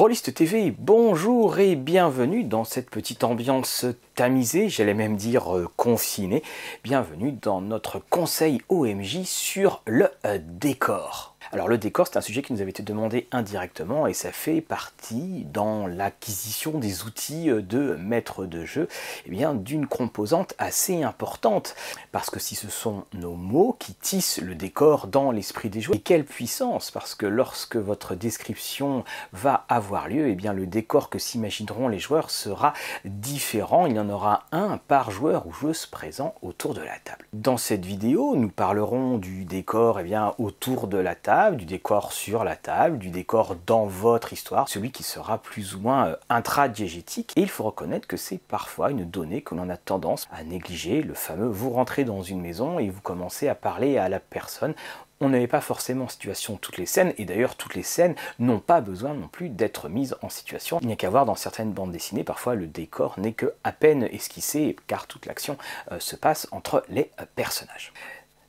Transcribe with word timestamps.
Rollist 0.00 0.32
TV, 0.32 0.74
bonjour 0.78 1.58
et 1.58 1.76
bienvenue 1.76 2.42
dans 2.42 2.64
cette 2.64 2.88
petite 2.88 3.22
ambiance 3.22 3.84
tamisée, 4.14 4.70
j'allais 4.70 4.94
même 4.94 5.14
dire 5.14 5.54
euh, 5.54 5.68
confinée. 5.76 6.42
Bienvenue 6.82 7.32
dans 7.32 7.60
notre 7.60 7.98
conseil 7.98 8.62
OMJ 8.70 9.24
sur 9.24 9.82
le 9.84 10.08
euh, 10.24 10.38
décor. 10.42 11.29
Alors 11.52 11.68
le 11.68 11.78
décor, 11.78 12.06
c'est 12.06 12.16
un 12.16 12.20
sujet 12.20 12.42
qui 12.42 12.52
nous 12.52 12.60
avait 12.60 12.70
été 12.70 12.82
demandé 12.82 13.26
indirectement 13.32 14.06
et 14.06 14.14
ça 14.14 14.30
fait 14.30 14.60
partie 14.60 15.46
dans 15.52 15.86
l'acquisition 15.86 16.78
des 16.78 17.04
outils 17.04 17.50
euh, 17.50 17.60
de 17.60 17.96
maître 17.96 18.46
de 18.46 18.64
jeu 18.64 18.88
eh 19.26 19.30
bien 19.30 19.54
d'une 19.54 19.86
composante 19.86 20.54
assez 20.58 21.02
importante. 21.02 21.74
Parce 22.12 22.30
que 22.30 22.38
si 22.38 22.54
ce 22.54 22.68
sont 22.68 23.04
nos 23.14 23.34
mots 23.34 23.74
qui 23.78 23.94
tissent 23.94 24.40
le 24.40 24.54
décor 24.54 25.08
dans 25.08 25.32
l'esprit 25.32 25.70
des 25.70 25.80
joueurs, 25.80 25.96
et 25.96 26.00
quelle 26.00 26.24
puissance! 26.24 26.90
Parce 26.90 27.14
que 27.14 27.26
lorsque 27.26 27.76
votre 27.76 28.14
description 28.14 29.04
va 29.32 29.64
avoir 29.68 30.08
lieu, 30.08 30.28
eh 30.28 30.34
bien 30.34 30.52
le 30.52 30.66
décor 30.66 31.10
que 31.10 31.18
s'imagineront 31.18 31.88
les 31.88 31.98
joueurs 31.98 32.30
sera 32.30 32.74
différent, 33.04 33.86
il 33.86 33.96
y 33.96 33.98
en 33.98 34.08
aura 34.08 34.44
un 34.52 34.76
par 34.76 35.10
joueur 35.10 35.46
ou 35.46 35.52
joueuse 35.52 35.86
présent 35.86 36.34
autour 36.42 36.74
de 36.74 36.82
la 36.82 36.98
table. 37.02 37.26
Dans 37.32 37.56
cette 37.56 37.84
vidéo, 37.84 38.36
nous 38.36 38.50
parlerons 38.50 39.18
du 39.18 39.44
décor 39.44 39.98
eh 39.98 40.04
bien 40.04 40.34
autour 40.38 40.86
de 40.86 40.98
la 40.98 41.16
table 41.16 41.29
du 41.52 41.64
décor 41.64 42.12
sur 42.12 42.42
la 42.42 42.56
table, 42.56 42.98
du 42.98 43.10
décor 43.10 43.54
dans 43.66 43.86
votre 43.86 44.32
histoire, 44.32 44.68
celui 44.68 44.90
qui 44.90 45.04
sera 45.04 45.38
plus 45.38 45.76
ou 45.76 45.80
moins 45.80 46.08
euh, 46.08 46.16
intradiégétique. 46.28 47.32
Et 47.36 47.42
il 47.42 47.48
faut 47.48 47.64
reconnaître 47.64 48.08
que 48.08 48.16
c'est 48.16 48.38
parfois 48.38 48.90
une 48.90 49.04
donnée 49.04 49.40
que 49.40 49.54
l'on 49.54 49.68
a 49.68 49.76
tendance 49.76 50.26
à 50.32 50.42
négliger, 50.42 51.02
le 51.02 51.14
fameux 51.14 51.46
vous 51.46 51.70
rentrez 51.70 52.04
dans 52.04 52.22
une 52.22 52.40
maison 52.40 52.78
et 52.80 52.90
vous 52.90 53.00
commencez 53.00 53.48
à 53.48 53.54
parler 53.54 53.96
à 53.96 54.08
la 54.08 54.18
personne 54.18 54.74
on 55.22 55.28
n'avait 55.28 55.46
pas 55.46 55.60
forcément 55.60 56.06
en 56.06 56.08
situation 56.08 56.56
toutes 56.56 56.78
les 56.78 56.86
scènes, 56.86 57.12
et 57.18 57.26
d'ailleurs 57.26 57.54
toutes 57.54 57.74
les 57.74 57.82
scènes 57.82 58.14
n'ont 58.38 58.58
pas 58.58 58.80
besoin 58.80 59.12
non 59.12 59.28
plus 59.28 59.50
d'être 59.50 59.90
mises 59.90 60.16
en 60.22 60.30
situation. 60.30 60.78
Il 60.80 60.86
n'y 60.86 60.94
a 60.94 60.96
qu'à 60.96 61.10
voir 61.10 61.26
dans 61.26 61.34
certaines 61.34 61.72
bandes 61.72 61.92
dessinées, 61.92 62.24
parfois 62.24 62.54
le 62.54 62.66
décor 62.66 63.18
n'est 63.18 63.34
que 63.34 63.52
à 63.62 63.72
peine 63.72 64.04
esquissé, 64.04 64.76
car 64.86 65.06
toute 65.06 65.26
l'action 65.26 65.58
euh, 65.92 66.00
se 66.00 66.16
passe 66.16 66.48
entre 66.52 66.84
les 66.88 67.10
euh, 67.20 67.24
personnages. 67.36 67.92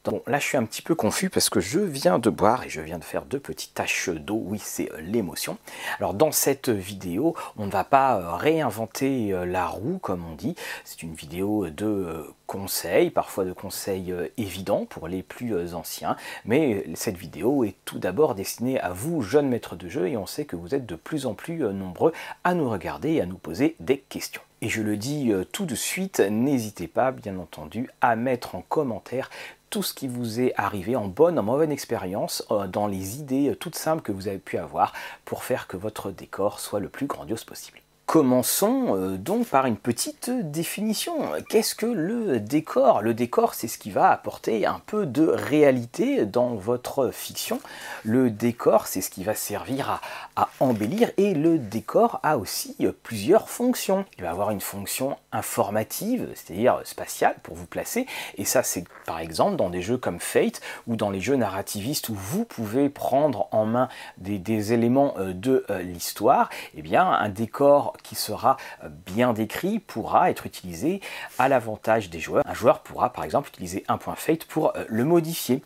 Bon, 0.03 0.23
là 0.25 0.39
je 0.39 0.45
suis 0.45 0.57
un 0.57 0.66
petit 0.66 0.81
peu 0.81 0.95
confus 0.95 1.30
parce 1.30 1.52
que 1.52 1.59
je 1.59 1.77
viens 1.80 2.17
de 2.17 2.31
boire 2.31 2.63
et 2.63 2.69
je 2.69 2.81
viens 2.81 2.97
de 2.97 3.03
faire 3.03 3.23
deux 3.23 3.39
petites 3.39 3.75
taches 3.75 4.09
d'eau. 4.09 4.41
Oui, 4.47 4.57
c'est 4.59 4.91
euh, 4.91 4.99
l'émotion. 4.99 5.59
Alors 5.99 6.16
dans 6.16 6.31
cette 6.31 6.69
vidéo, 6.69 7.35
on 7.55 7.67
ne 7.67 7.71
va 7.71 7.83
pas 7.83 8.17
euh, 8.17 8.35
réinventer 8.35 9.31
euh, 9.31 9.45
la 9.45 9.67
roue 9.67 9.99
comme 9.99 10.25
on 10.25 10.33
dit. 10.33 10.55
C'est 10.85 11.03
une 11.03 11.13
vidéo 11.13 11.69
de 11.69 12.25
conseils, 12.47 13.11
parfois 13.11 13.45
de 13.45 13.53
conseils 13.53 14.11
évidents 14.38 14.85
pour 14.85 15.07
les 15.07 15.22
plus 15.22 15.75
anciens. 15.75 16.16
Mais 16.45 16.83
cette 16.95 17.17
vidéo 17.17 17.63
est 17.63 17.75
tout 17.85 17.99
d'abord 17.99 18.33
destinée 18.33 18.79
à 18.79 18.94
vous, 18.94 19.22
jeunes 19.22 19.49
maîtres 19.49 19.75
de 19.75 19.88
jeu, 19.88 20.07
et 20.07 20.17
on 20.17 20.25
sait 20.25 20.45
que 20.45 20.55
vous 20.55 20.73
êtes 20.73 20.88
de 20.88 20.95
plus 20.95 21.27
en 21.27 21.35
plus 21.35 21.59
nombreux 21.59 22.11
à 22.44 22.55
nous 22.55 22.69
regarder 22.69 23.11
et 23.11 23.22
à 23.22 23.27
nous 23.27 23.38
poser 23.38 23.75
des 23.79 23.99
questions. 23.99 24.41
Et 24.62 24.70
je 24.70 24.81
le 24.81 24.95
dis 24.95 25.31
tout 25.52 25.66
de 25.66 25.76
suite, 25.76 26.20
n'hésitez 26.20 26.88
pas 26.88 27.12
bien 27.12 27.38
entendu 27.40 27.90
à 28.00 28.16
mettre 28.16 28.56
en 28.56 28.62
commentaire 28.62 29.30
tout 29.72 29.81
ce 29.81 29.94
qui 29.94 30.08
vous 30.08 30.42
est 30.42 30.53
arrivé 30.58 30.95
en 30.95 31.08
bonne, 31.08 31.40
en 31.40 31.44
mauvaise 31.44 31.72
expérience, 31.72 32.45
euh, 32.52 32.68
dans 32.68 32.88
les 32.88 33.20
idées 33.20 33.50
euh, 33.50 33.56
toutes 33.56 33.76
simples 33.76 34.03
que 34.03 34.12
vous 34.12 34.28
avez 34.28 34.38
pu 34.38 34.58
avoir 34.58 34.94
pour 35.23 35.45
faire 35.45 35.66
que 35.66 35.78
votre 35.78 36.12
décor 36.12 36.59
soit 36.59 36.81
le 36.81 36.90
plus 36.90 37.08
grandiose 37.08 37.45
possible. 37.45 37.80
Commençons 38.12 38.98
euh, 38.98 39.16
donc 39.16 39.48
par 39.48 39.66
une 39.67 39.78
petite 39.78 40.30
définition. 40.30 41.31
Qu'est-ce 41.48 41.76
que 41.76 41.86
le 41.86 42.41
décor? 42.41 43.02
Le 43.02 43.13
décor, 43.13 43.53
c'est 43.53 43.69
ce 43.69 43.78
qui 43.78 43.90
va 43.90 44.12
apporter 44.12 44.66
un 44.66 44.81
peu 44.85 45.06
de 45.06 45.25
réalité 45.25 46.25
dans 46.25 46.56
votre 46.56 47.12
fiction. 47.12 47.62
Le 48.03 48.30
décor, 48.30 48.88
c'est 48.88 49.00
ce 49.00 49.09
qui 49.09 49.24
va 49.24 49.34
servir 49.34 50.02
à, 50.35 50.50
embellir 50.59 51.12
et 51.16 51.34
le 51.34 51.58
décor 51.58 52.19
a 52.22 52.38
aussi 52.38 52.75
plusieurs 53.02 53.47
fonctions. 53.47 54.03
Il 54.18 54.25
va 54.25 54.31
avoir 54.31 54.52
une 54.52 54.59
fonction 54.59 55.18
informative, 55.31 56.28
c'est-à-dire 56.35 56.81
spatiale 56.84 57.38
pour 57.44 57.56
vous 57.56 57.66
placer. 57.66 58.08
Et 58.38 58.44
ça, 58.44 58.62
c'est 58.62 58.84
par 59.06 59.19
exemple 59.19 59.56
dans 59.56 59.69
des 59.69 59.81
jeux 59.81 59.97
comme 59.97 60.19
Fate 60.19 60.59
ou 60.85 60.97
dans 60.97 61.12
les 61.12 61.22
jeux 61.22 61.38
narrativistes 61.38 62.09
où 62.09 62.16
vous 62.16 62.44
pouvez 62.44 62.90
prendre 62.90 63.47
en 63.53 63.66
main 63.66 63.88
des, 64.18 64.74
éléments 64.74 65.14
euh, 65.18 65.31
de 65.31 65.66
euh, 65.69 65.81
l'histoire. 65.81 66.50
Eh 66.75 66.81
bien, 66.81 67.09
un 67.09 67.30
décor 67.30 67.94
qui 68.01 68.16
sera 68.16 68.57
euh, 68.84 68.89
bien 68.89 69.34
décrit 69.34 69.79
pourra 69.79 70.29
être 70.29 70.45
utilisé 70.45 71.01
à 71.39 71.47
l'avantage 71.47 72.09
des 72.09 72.19
joueurs. 72.19 72.44
Un 72.45 72.53
joueur 72.53 72.81
pourra 72.81 73.12
par 73.12 73.23
exemple 73.23 73.50
utiliser 73.50 73.84
un 73.88 73.97
point 73.97 74.16
fate 74.16 74.45
pour 74.45 74.75
euh, 74.75 74.85
le 74.88 75.06
modifier. 75.06 75.63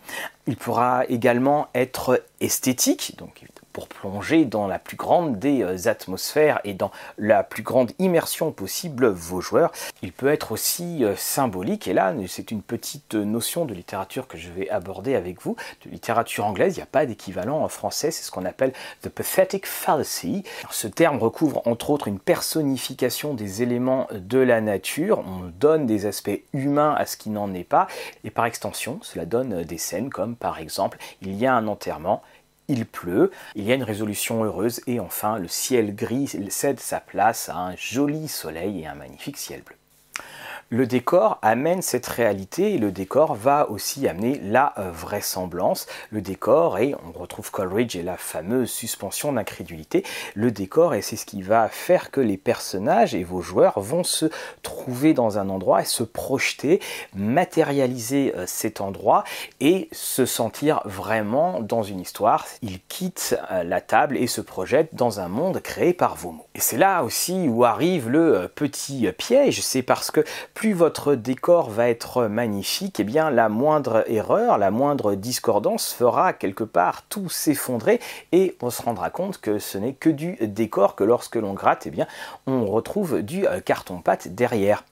Il 0.47 0.57
pourra 0.57 1.05
également 1.07 1.67
être 1.73 2.23
esthétique, 2.39 3.15
donc 3.17 3.43
pour 3.75 3.89
plonger 3.89 4.45
dans 4.45 4.67
la 4.67 4.79
plus 4.79 4.95
grande 4.95 5.37
des 5.37 5.61
euh, 5.61 5.89
atmosphères 5.89 6.61
et 6.63 6.73
dans 6.73 6.91
la 7.17 7.43
plus 7.43 7.61
grande 7.61 7.91
immersion 7.99 8.53
possible 8.53 9.09
vos 9.09 9.41
joueurs. 9.41 9.73
Il 10.01 10.13
peut 10.13 10.31
être 10.31 10.53
aussi 10.53 11.03
euh, 11.03 11.13
symbolique, 11.17 11.89
et 11.89 11.93
là 11.93 12.13
c'est 12.29 12.51
une 12.51 12.61
petite 12.61 13.15
notion 13.15 13.65
de 13.65 13.73
littérature 13.73 14.29
que 14.29 14.37
je 14.37 14.49
vais 14.49 14.69
aborder 14.69 15.13
avec 15.15 15.41
vous, 15.41 15.57
de 15.83 15.89
littérature 15.89 16.45
anglaise, 16.45 16.75
il 16.75 16.79
n'y 16.79 16.83
a 16.83 16.87
pas 16.87 17.05
d'équivalent 17.05 17.61
en 17.61 17.67
français, 17.67 18.11
c'est 18.11 18.23
ce 18.23 18.31
qu'on 18.31 18.45
appelle 18.45 18.71
the 19.01 19.09
pathetic 19.09 19.67
fallacy. 19.67 20.45
Ce 20.71 20.87
terme 20.87 21.17
recouvre 21.17 21.61
entre 21.65 21.89
autres 21.89 22.07
une 22.07 22.19
personnification 22.19 23.33
des 23.33 23.61
éléments 23.61 24.07
de 24.13 24.39
la 24.39 24.61
nature, 24.61 25.19
on 25.27 25.51
donne 25.59 25.85
des 25.85 26.05
aspects 26.05 26.39
humains 26.53 26.95
à 26.97 27.05
ce 27.05 27.17
qui 27.17 27.29
n'en 27.29 27.53
est 27.53 27.65
pas, 27.65 27.87
et 28.23 28.29
par 28.29 28.45
extension 28.45 28.99
cela 29.01 29.25
donne 29.25 29.63
des 29.63 29.77
scènes 29.77 30.09
comme 30.09 30.37
par 30.37 30.59
exemple 30.59 30.97
il 31.21 31.35
y 31.35 31.45
a 31.45 31.53
un 31.53 31.67
enterrement, 31.67 32.23
il 32.67 32.85
pleut, 32.85 33.31
il 33.55 33.63
y 33.63 33.71
a 33.71 33.75
une 33.75 33.83
résolution 33.83 34.43
heureuse 34.43 34.81
et 34.87 34.99
enfin 34.99 35.37
le 35.37 35.47
ciel 35.47 35.95
gris 35.95 36.31
cède 36.49 36.79
sa 36.79 36.99
place 36.99 37.49
à 37.49 37.55
un 37.55 37.75
joli 37.75 38.27
soleil 38.27 38.81
et 38.81 38.87
un 38.87 38.95
magnifique 38.95 39.37
ciel 39.37 39.61
bleu. 39.61 39.75
Le 40.71 40.87
décor 40.87 41.37
amène 41.43 41.83
cette 41.83 42.07
réalité 42.07 42.73
et 42.73 42.77
le 42.79 42.91
décor 42.91 43.35
va 43.35 43.69
aussi 43.69 44.07
amener 44.07 44.39
la 44.43 44.73
euh, 44.79 44.89
vraisemblance. 44.89 45.85
Le 46.09 46.21
décor, 46.21 46.79
et 46.79 46.95
on 47.05 47.19
retrouve 47.19 47.51
Coleridge 47.51 47.95
et 47.95 48.01
la 48.01 48.17
fameuse 48.17 48.71
suspension 48.71 49.31
d'incrédulité, 49.31 50.03
le 50.33 50.49
décor, 50.49 50.95
et 50.95 51.03
c'est 51.03 51.17
ce 51.17 51.27
qui 51.27 51.43
va 51.43 51.69
faire 51.69 52.09
que 52.09 52.19
les 52.19 52.37
personnages 52.37 53.13
et 53.13 53.23
vos 53.23 53.41
joueurs 53.41 53.79
vont 53.79 54.03
se 54.03 54.25
trouver 54.63 55.13
dans 55.13 55.37
un 55.37 55.49
endroit 55.49 55.83
et 55.83 55.85
se 55.85 56.01
projeter, 56.01 56.81
matérialiser 57.13 58.33
euh, 58.35 58.45
cet 58.47 58.81
endroit 58.81 59.23
et 59.59 59.87
se 59.91 60.25
sentir 60.25 60.81
vraiment 60.85 61.59
dans 61.59 61.83
une 61.83 61.99
histoire. 61.99 62.43
Ils 62.63 62.81
quittent 62.87 63.37
euh, 63.51 63.63
la 63.63 63.81
table 63.81 64.17
et 64.17 64.25
se 64.25 64.41
projettent 64.41 64.95
dans 64.95 65.19
un 65.19 65.27
monde 65.27 65.61
créé 65.61 65.93
par 65.93 66.15
vos 66.15 66.31
mots. 66.31 66.47
Et 66.55 66.59
c'est 66.59 66.77
là 66.77 67.03
aussi 67.03 67.47
où 67.47 67.65
arrive 67.65 68.09
le 68.09 68.51
petit 68.55 69.07
piège, 69.15 69.61
c'est 69.61 69.83
parce 69.83 70.09
que 70.09 70.23
plus 70.55 70.73
votre 70.73 71.15
décor 71.15 71.69
va 71.69 71.89
être 71.89 72.27
magnifique, 72.27 72.99
et 72.99 73.03
eh 73.03 73.05
bien 73.05 73.29
la 73.29 73.49
moindre 73.49 74.09
erreur, 74.09 74.57
la 74.57 74.71
moindre 74.71 75.13
discordance 75.13 75.91
fera 75.91 76.31
quelque 76.31 76.63
part 76.63 77.03
tout 77.03 77.29
s'effondrer 77.29 77.99
et 78.31 78.55
on 78.61 78.69
se 78.69 78.81
rendra 78.81 79.09
compte 79.09 79.39
que 79.39 79.59
ce 79.59 79.77
n'est 79.77 79.93
que 79.93 80.09
du 80.09 80.37
décor 80.41 80.95
que 80.95 81.03
lorsque 81.03 81.35
l'on 81.35 81.53
gratte, 81.53 81.85
et 81.85 81.89
eh 81.89 81.91
bien 81.91 82.07
on 82.47 82.65
retrouve 82.65 83.21
du 83.21 83.45
euh, 83.45 83.59
carton-pâte 83.59 84.29
derrière 84.29 84.85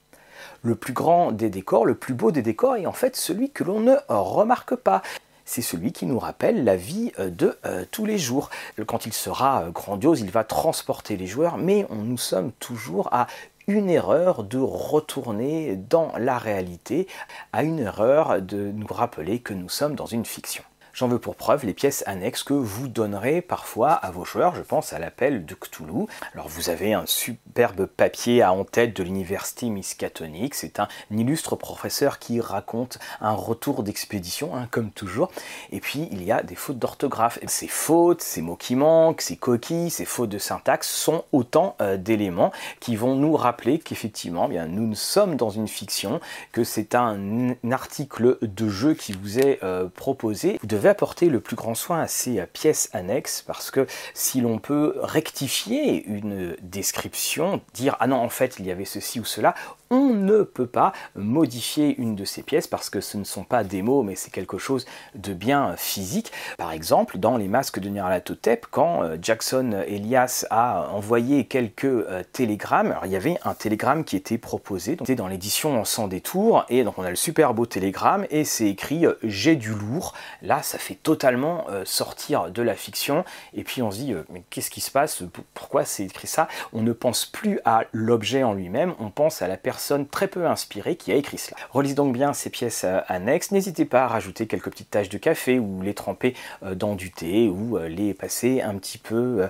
le 0.62 0.74
plus 0.74 0.92
grand 0.92 1.32
des 1.32 1.48
décors, 1.48 1.86
le 1.86 1.94
plus 1.94 2.12
beau 2.12 2.30
des 2.30 2.42
décors 2.42 2.76
est 2.76 2.86
en 2.86 2.92
fait 2.92 3.16
celui 3.16 3.50
que 3.50 3.64
l'on 3.64 3.80
ne 3.80 3.96
remarque 4.08 4.76
pas. 4.76 5.00
C'est 5.46 5.62
celui 5.62 5.92
qui 5.92 6.06
nous 6.06 6.18
rappelle 6.18 6.64
la 6.64 6.76
vie 6.76 7.12
euh, 7.18 7.30
de 7.30 7.58
euh, 7.64 7.84
tous 7.90 8.04
les 8.04 8.18
jours. 8.18 8.50
Quand 8.86 9.06
il 9.06 9.12
sera 9.12 9.66
grandiose, 9.72 10.20
il 10.20 10.30
va 10.30 10.44
transporter 10.44 11.16
les 11.16 11.26
joueurs, 11.26 11.58
mais 11.58 11.86
nous 11.90 12.18
sommes 12.18 12.52
toujours 12.52 13.08
à 13.12 13.26
une 13.66 13.90
erreur 13.90 14.44
de 14.44 14.58
retourner 14.58 15.76
dans 15.76 16.12
la 16.18 16.38
réalité, 16.38 17.06
à 17.52 17.62
une 17.62 17.78
erreur 17.78 18.42
de 18.42 18.72
nous 18.72 18.86
rappeler 18.86 19.38
que 19.38 19.54
nous 19.54 19.68
sommes 19.68 19.94
dans 19.94 20.06
une 20.06 20.24
fiction. 20.24 20.64
J'en 20.94 21.08
veux 21.08 21.18
pour 21.18 21.34
preuve 21.34 21.66
les 21.66 21.74
pièces 21.74 22.04
annexes 22.06 22.44
que 22.44 22.54
vous 22.54 22.86
donnerez 22.86 23.40
parfois 23.40 23.90
à 23.90 24.12
vos 24.12 24.24
joueurs. 24.24 24.54
Je 24.54 24.62
pense 24.62 24.92
à 24.92 25.00
l'appel 25.00 25.44
de 25.44 25.54
Cthulhu. 25.56 26.06
Alors 26.34 26.46
vous 26.46 26.70
avez 26.70 26.94
un 26.94 27.04
superbe 27.04 27.86
papier 27.86 28.42
à 28.42 28.52
en 28.52 28.62
tête 28.64 28.96
de 28.96 29.02
l'université 29.02 29.70
Miskatonic. 29.70 30.54
C'est 30.54 30.78
un 30.78 30.86
illustre 31.10 31.56
professeur 31.56 32.20
qui 32.20 32.40
raconte 32.40 33.00
un 33.20 33.32
retour 33.32 33.82
d'expédition, 33.82 34.54
hein, 34.54 34.68
comme 34.70 34.92
toujours. 34.92 35.32
Et 35.72 35.80
puis 35.80 36.08
il 36.12 36.22
y 36.22 36.30
a 36.30 36.44
des 36.44 36.54
fautes 36.54 36.78
d'orthographe. 36.78 37.40
Ces 37.48 37.66
fautes, 37.66 38.22
ces 38.22 38.40
mots 38.40 38.54
qui 38.54 38.76
manquent, 38.76 39.20
ces 39.20 39.36
coquilles, 39.36 39.90
ces 39.90 40.04
fautes 40.04 40.30
de 40.30 40.38
syntaxe 40.38 40.88
sont 40.88 41.24
autant 41.32 41.74
euh, 41.80 41.96
d'éléments 41.96 42.52
qui 42.78 42.94
vont 42.94 43.16
nous 43.16 43.34
rappeler 43.34 43.80
qu'effectivement, 43.80 44.46
eh 44.46 44.50
bien 44.50 44.68
sommes 44.94 45.36
dans 45.36 45.50
une 45.50 45.68
fiction, 45.68 46.20
que 46.52 46.64
c'est 46.64 46.94
un, 46.94 47.54
article 47.70 48.38
de 48.40 48.68
jeu 48.68 48.94
qui 48.94 49.12
vous 49.12 49.40
est 49.40 49.58
euh, 49.64 49.88
proposé. 49.88 50.58
Apporter 50.88 51.28
le 51.28 51.40
plus 51.40 51.56
grand 51.56 51.74
soin 51.74 52.00
à 52.00 52.08
ces 52.08 52.40
euh, 52.40 52.46
pièces 52.46 52.88
annexes 52.92 53.42
parce 53.46 53.70
que 53.70 53.86
si 54.14 54.40
l'on 54.40 54.58
peut 54.58 54.94
rectifier 55.00 56.04
une 56.06 56.56
description, 56.62 57.60
dire 57.74 57.96
ah 58.00 58.06
non 58.06 58.16
en 58.16 58.28
fait 58.28 58.56
il 58.58 58.66
y 58.66 58.70
avait 58.70 58.84
ceci 58.84 59.20
ou 59.20 59.24
cela, 59.24 59.54
on 59.94 60.12
ne 60.12 60.42
peut 60.42 60.66
pas 60.66 60.92
modifier 61.14 61.94
une 61.98 62.16
de 62.16 62.24
ces 62.24 62.42
pièces 62.42 62.66
parce 62.66 62.90
que 62.90 63.00
ce 63.00 63.16
ne 63.16 63.22
sont 63.22 63.44
pas 63.44 63.62
des 63.62 63.80
mots, 63.80 64.02
mais 64.02 64.16
c'est 64.16 64.32
quelque 64.32 64.58
chose 64.58 64.86
de 65.14 65.32
bien 65.32 65.76
physique. 65.76 66.32
Par 66.58 66.72
exemple, 66.72 67.18
dans 67.18 67.36
les 67.36 67.46
masques 67.46 67.78
de 67.78 67.88
Nyarlathotep, 67.88 68.66
quand 68.70 69.04
euh, 69.04 69.16
Jackson 69.22 69.84
Elias 69.86 70.46
a 70.50 70.88
envoyé 70.90 71.44
quelques 71.44 71.84
euh, 71.84 72.24
télégrammes, 72.32 72.96
il 73.04 73.12
y 73.12 73.16
avait 73.16 73.38
un 73.44 73.54
télégramme 73.54 74.02
qui 74.02 74.16
était 74.16 74.36
proposé, 74.36 74.96
donc 74.96 75.08
dans 75.12 75.28
l'édition 75.28 75.84
Sans 75.84 76.08
détour, 76.08 76.64
et 76.68 76.82
donc 76.82 76.98
on 76.98 77.04
a 77.04 77.10
le 77.10 77.16
super 77.16 77.54
beau 77.54 77.66
télégramme, 77.66 78.26
et 78.30 78.44
c'est 78.44 78.68
écrit 78.68 79.06
euh, 79.06 79.14
J'ai 79.22 79.54
du 79.54 79.70
lourd. 79.70 80.14
Là, 80.42 80.62
ça 80.62 80.78
fait 80.78 80.96
totalement 80.96 81.66
sortir 81.84 82.50
de 82.50 82.62
la 82.62 82.74
fiction, 82.74 83.24
et 83.52 83.62
puis 83.62 83.80
on 83.82 83.90
se 83.92 83.98
dit, 83.98 84.14
mais 84.30 84.42
qu'est-ce 84.50 84.70
qui 84.70 84.80
se 84.80 84.90
passe? 84.90 85.22
Pourquoi 85.54 85.84
c'est 85.84 86.04
écrit 86.04 86.26
ça? 86.26 86.48
On 86.72 86.82
ne 86.82 86.92
pense 86.92 87.26
plus 87.26 87.60
à 87.64 87.84
l'objet 87.92 88.42
en 88.42 88.54
lui-même, 88.54 88.94
on 88.98 89.10
pense 89.10 89.40
à 89.40 89.48
la 89.48 89.56
personne 89.56 89.83
très 90.10 90.28
peu 90.28 90.46
inspirée 90.46 90.96
qui 90.96 91.12
a 91.12 91.16
écrit 91.16 91.38
cela. 91.38 91.56
Relisez 91.72 91.94
donc 91.94 92.12
bien 92.12 92.32
ces 92.32 92.50
pièces 92.50 92.86
annexes, 93.08 93.50
n'hésitez 93.50 93.84
pas 93.84 94.04
à 94.04 94.08
rajouter 94.08 94.46
quelques 94.46 94.70
petites 94.70 94.90
taches 94.90 95.08
de 95.08 95.18
café 95.18 95.58
ou 95.58 95.82
les 95.82 95.94
tremper 95.94 96.34
dans 96.74 96.94
du 96.94 97.10
thé 97.10 97.48
ou 97.48 97.78
les 97.78 98.14
passer 98.14 98.62
un 98.62 98.74
petit 98.76 98.98
peu 98.98 99.48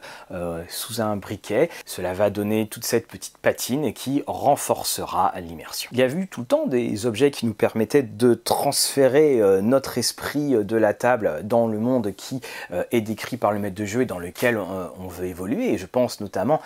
sous 0.69 1.01
un 1.01 1.17
briquet. 1.17 1.71
Cela 1.87 2.15
va 2.15 2.31
donner 2.31 2.67
toute 2.67 2.85
cette 2.85 3.07
petite 3.07 3.39
patine 3.39 3.93
qui 3.93 4.23
renforcera 4.27 5.33
l'immersion. 5.41 5.91
Il 5.93 5.99
y 5.99 6.03
a 6.03 6.09
eu 6.09 6.27
tout 6.29 6.41
le 6.41 6.47
temps 6.47 6.67
des 6.67 7.07
objets 7.07 7.31
qui 7.31 7.47
nous 7.47 7.55
permettaient 7.55 8.03
de 8.03 8.35
transférer 8.35 9.41
euh, 9.41 9.61
notre 9.61 9.99
esprit 9.99 10.55
euh, 10.55 10.65
de 10.65 10.77
la 10.77 10.95
table 10.95 11.41
dans 11.45 11.67
le 11.67 11.79
monde 11.79 12.13
qui 12.15 12.41
euh, 12.73 12.85
est 12.93 13.01
décrit 13.01 13.37
par 13.37 13.53
le 13.53 13.59
maître 13.59 13.75
de 13.75 13.85
jeu 13.85 14.03
et 14.03 14.07
dans 14.07 14.19
lequel 14.19 14.59
on 14.59 15.09
veut 15.09 15.27
évoluer. 15.27 15.79
Je 15.79 15.87
pense 15.87 16.21
notamment 16.21 16.61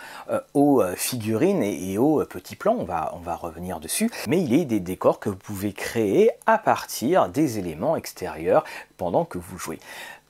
aux 0.55 0.82
figurines 0.97 1.62
et 1.62 1.99
aux 1.99 2.25
petits 2.25 2.56
plans, 2.56 2.76
on 2.79 2.85
va, 2.85 3.12
on 3.15 3.19
va 3.19 3.35
revenir 3.35 3.57
dessus. 3.81 4.10
Mais 4.26 4.43
il 4.43 4.58
a 4.58 4.64
des 4.64 4.81
décors 4.81 5.20
que 5.20 5.28
vous 5.28 5.37
pouvez 5.37 5.72
créer 5.72 6.31
à 6.46 6.58
partir 6.58 7.28
des 7.28 7.58
éléments 7.58 7.96
extérieurs 7.96 8.64
pendant 8.96 9.25
que 9.25 9.38
vous 9.38 9.58
jouez. 9.58 9.78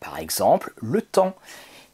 Par 0.01 0.19
exemple, 0.19 0.73
le 0.81 1.03
temps 1.03 1.35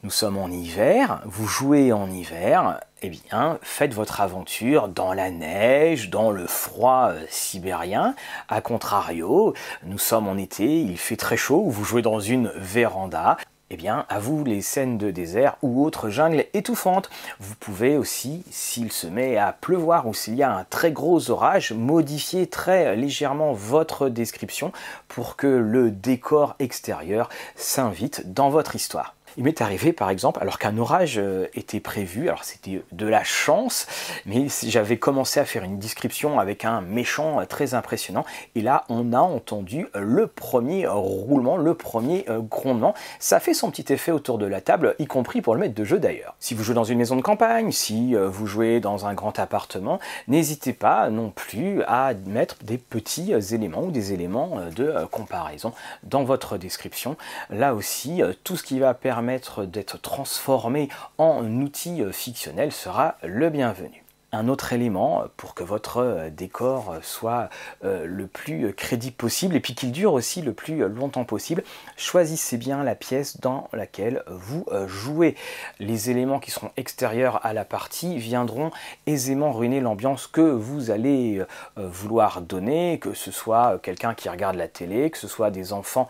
nous 0.04 0.10
sommes 0.10 0.36
en 0.36 0.48
hiver, 0.48 1.22
vous 1.24 1.46
jouez 1.46 1.90
en 1.90 2.10
hiver, 2.10 2.78
eh 3.00 3.08
bien, 3.08 3.58
faites 3.62 3.94
votre 3.94 4.20
aventure 4.20 4.88
dans 4.88 5.14
la 5.14 5.30
neige, 5.30 6.10
dans 6.10 6.30
le 6.30 6.46
froid 6.46 7.08
euh, 7.12 7.24
sibérien. 7.30 8.14
A 8.50 8.60
contrario, 8.60 9.54
nous 9.82 9.96
sommes 9.96 10.28
en 10.28 10.36
été, 10.36 10.82
il 10.82 10.98
fait 10.98 11.16
très 11.16 11.38
chaud, 11.38 11.64
vous 11.66 11.84
jouez 11.84 12.02
dans 12.02 12.20
une 12.20 12.52
véranda. 12.54 13.38
Eh 13.70 13.76
bien, 13.76 14.04
à 14.10 14.18
vous 14.18 14.44
les 14.44 14.60
scènes 14.60 14.98
de 14.98 15.10
désert 15.10 15.56
ou 15.62 15.84
autres 15.84 16.10
jungles 16.10 16.44
étouffantes. 16.52 17.08
Vous 17.40 17.54
pouvez 17.54 17.96
aussi, 17.96 18.44
s'il 18.50 18.92
se 18.92 19.06
met 19.06 19.38
à 19.38 19.52
pleuvoir 19.52 20.06
ou 20.06 20.12
s'il 20.12 20.34
y 20.34 20.42
a 20.42 20.54
un 20.54 20.64
très 20.64 20.92
gros 20.92 21.30
orage, 21.30 21.72
modifier 21.72 22.46
très 22.46 22.94
légèrement 22.94 23.54
votre 23.54 24.10
description 24.10 24.70
pour 25.08 25.36
que 25.36 25.46
le 25.46 25.90
décor 25.90 26.56
extérieur 26.58 27.30
s'invite 27.56 28.34
dans 28.34 28.50
votre 28.50 28.76
histoire. 28.76 29.14
Il 29.36 29.42
m'est 29.42 29.60
arrivé 29.60 29.92
par 29.92 30.10
exemple, 30.10 30.38
alors 30.40 30.58
qu'un 30.58 30.78
orage 30.78 31.18
euh, 31.18 31.46
était 31.54 31.80
prévu, 31.80 32.28
alors 32.28 32.44
c'était 32.44 32.82
de 32.92 33.06
la 33.06 33.24
chance, 33.24 33.86
mais 34.26 34.46
j'avais 34.62 34.96
commencé 34.96 35.40
à 35.40 35.44
faire 35.44 35.64
une 35.64 35.80
description 35.80 36.38
avec 36.38 36.64
un 36.64 36.80
méchant 36.80 37.40
euh, 37.40 37.44
très 37.44 37.74
impressionnant, 37.74 38.24
et 38.54 38.60
là 38.60 38.84
on 38.88 39.12
a 39.12 39.18
entendu 39.18 39.88
le 39.94 40.28
premier 40.28 40.86
roulement, 40.86 41.56
le 41.56 41.74
premier 41.74 42.24
euh, 42.28 42.38
grondement. 42.38 42.94
Ça 43.18 43.40
fait 43.40 43.54
son 43.54 43.70
petit 43.70 43.92
effet 43.92 44.12
autour 44.12 44.38
de 44.38 44.46
la 44.46 44.60
table, 44.60 44.94
y 45.00 45.06
compris 45.06 45.42
pour 45.42 45.54
le 45.54 45.60
maître 45.60 45.74
de 45.74 45.84
jeu 45.84 45.98
d'ailleurs. 45.98 46.36
Si 46.38 46.54
vous 46.54 46.62
jouez 46.62 46.74
dans 46.74 46.84
une 46.84 46.98
maison 46.98 47.16
de 47.16 47.22
campagne, 47.22 47.72
si 47.72 48.14
vous 48.14 48.46
jouez 48.46 48.78
dans 48.78 49.06
un 49.06 49.14
grand 49.14 49.38
appartement, 49.38 49.98
n'hésitez 50.28 50.72
pas 50.72 51.10
non 51.10 51.30
plus 51.30 51.82
à 51.84 52.12
mettre 52.26 52.56
des 52.62 52.78
petits 52.78 53.32
éléments 53.52 53.82
ou 53.82 53.90
des 53.90 54.12
éléments 54.12 54.60
de 54.74 54.94
comparaison 55.10 55.72
dans 56.04 56.22
votre 56.22 56.56
description. 56.56 57.16
Là 57.50 57.74
aussi, 57.74 58.22
tout 58.44 58.56
ce 58.56 58.62
qui 58.62 58.78
va 58.78 58.94
permettre 58.94 59.23
d'être 59.60 60.00
transformé 60.00 60.88
en 61.18 61.44
outil 61.60 62.02
fictionnel 62.12 62.72
sera 62.72 63.16
le 63.22 63.50
bienvenu 63.50 64.03
un 64.34 64.48
autre 64.48 64.72
élément 64.72 65.24
pour 65.36 65.54
que 65.54 65.64
votre 65.64 65.98
euh, 65.98 66.30
décor 66.30 66.96
soit 67.02 67.48
euh, 67.84 68.04
le 68.06 68.26
plus 68.26 68.72
crédible 68.74 69.16
possible 69.16 69.56
et 69.56 69.60
puis 69.60 69.74
qu'il 69.74 69.92
dure 69.92 70.12
aussi 70.12 70.42
le 70.42 70.52
plus 70.52 70.88
longtemps 70.88 71.24
possible. 71.24 71.62
Choisissez 71.96 72.56
bien 72.56 72.82
la 72.82 72.94
pièce 72.94 73.40
dans 73.40 73.68
laquelle 73.72 74.22
vous 74.26 74.66
euh, 74.72 74.86
jouez. 74.88 75.36
Les 75.78 76.10
éléments 76.10 76.40
qui 76.40 76.50
seront 76.50 76.70
extérieurs 76.76 77.44
à 77.44 77.52
la 77.52 77.64
partie 77.64 78.18
viendront 78.18 78.70
aisément 79.06 79.52
ruiner 79.52 79.80
l'ambiance 79.80 80.26
que 80.26 80.40
vous 80.40 80.90
allez 80.90 81.42
vouloir 81.76 82.40
donner, 82.40 82.98
que 82.98 83.14
ce 83.14 83.30
soit 83.30 83.78
quelqu'un 83.82 84.14
qui 84.14 84.28
regarde 84.28 84.56
la 84.56 84.68
télé, 84.68 85.10
que 85.10 85.18
ce 85.18 85.28
soit 85.28 85.50
des 85.50 85.72
enfants 85.72 86.08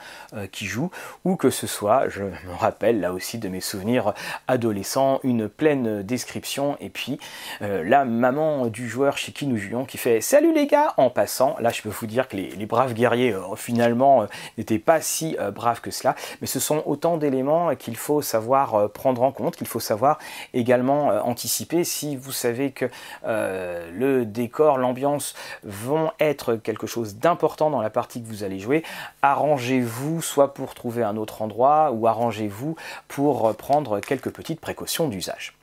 qui 0.52 0.66
jouent 0.66 0.90
ou 1.24 1.36
que 1.36 1.50
ce 1.50 1.66
soit, 1.66 2.08
je 2.08 2.24
me 2.24 2.54
rappelle 2.58 3.00
là 3.00 3.12
aussi 3.12 3.38
de 3.38 3.48
mes 3.48 3.60
souvenirs 3.60 4.14
adolescents, 4.48 5.20
une 5.22 5.48
pleine 5.48 6.02
description 6.02 6.76
et 6.80 6.90
puis 6.90 7.18
là 7.60 8.04
maman 8.14 8.66
du 8.66 8.88
joueur 8.88 9.18
chez 9.18 9.32
qui 9.32 9.46
nous 9.46 9.56
jouions 9.56 9.84
qui 9.84 9.98
fait 9.98 10.20
Salut 10.20 10.54
les 10.54 10.66
gars 10.66 10.94
en 10.96 11.10
passant. 11.10 11.56
Là, 11.60 11.70
je 11.70 11.82
peux 11.82 11.88
vous 11.88 12.06
dire 12.06 12.28
que 12.28 12.36
les, 12.36 12.66
braves 12.66 12.94
guerriers, 12.94 13.32
euh, 13.32 13.56
finalement, 13.56 14.22
euh, 14.22 14.26
n'étaient 14.56 14.78
pas 14.78 15.00
si 15.00 15.36
euh, 15.38 15.50
braves 15.50 15.80
que 15.80 15.90
cela. 15.90 16.14
Mais 16.40 16.46
ce 16.46 16.60
sont 16.60 16.82
autant 16.86 17.16
d'éléments 17.16 17.74
qu'il 17.74 17.96
faut 17.96 18.22
savoir 18.22 18.90
prendre 18.90 19.22
en 19.22 19.32
compte, 19.32 19.56
qu'il 19.56 19.66
faut 19.66 19.80
savoir 19.80 20.18
également 20.52 21.08
anticiper. 21.26 21.84
Si 21.84 22.16
vous 22.16 22.32
savez 22.32 22.70
que 22.72 22.86
le 23.24 24.24
décor, 24.24 24.78
l'ambiance 24.78 25.34
vont 25.62 26.10
être 26.20 26.56
quelque 26.56 26.86
chose 26.86 27.16
d'important 27.16 27.70
dans 27.70 27.80
la 27.80 27.90
partie 27.90 28.22
que 28.22 28.28
vous 28.28 28.44
allez 28.44 28.58
jouer, 28.58 28.82
arrangez-vous 29.22 30.22
soit 30.22 30.54
pour 30.54 30.74
trouver 30.74 31.02
un 31.02 31.16
autre 31.16 31.42
endroit 31.42 31.90
ou 31.92 32.06
arrangez-vous 32.06 32.76
pour 33.08 33.54
prendre 33.56 34.00
quelques 34.00 34.30
petites 34.30 34.60
précautions 34.60 35.08
d'usage 35.08 35.54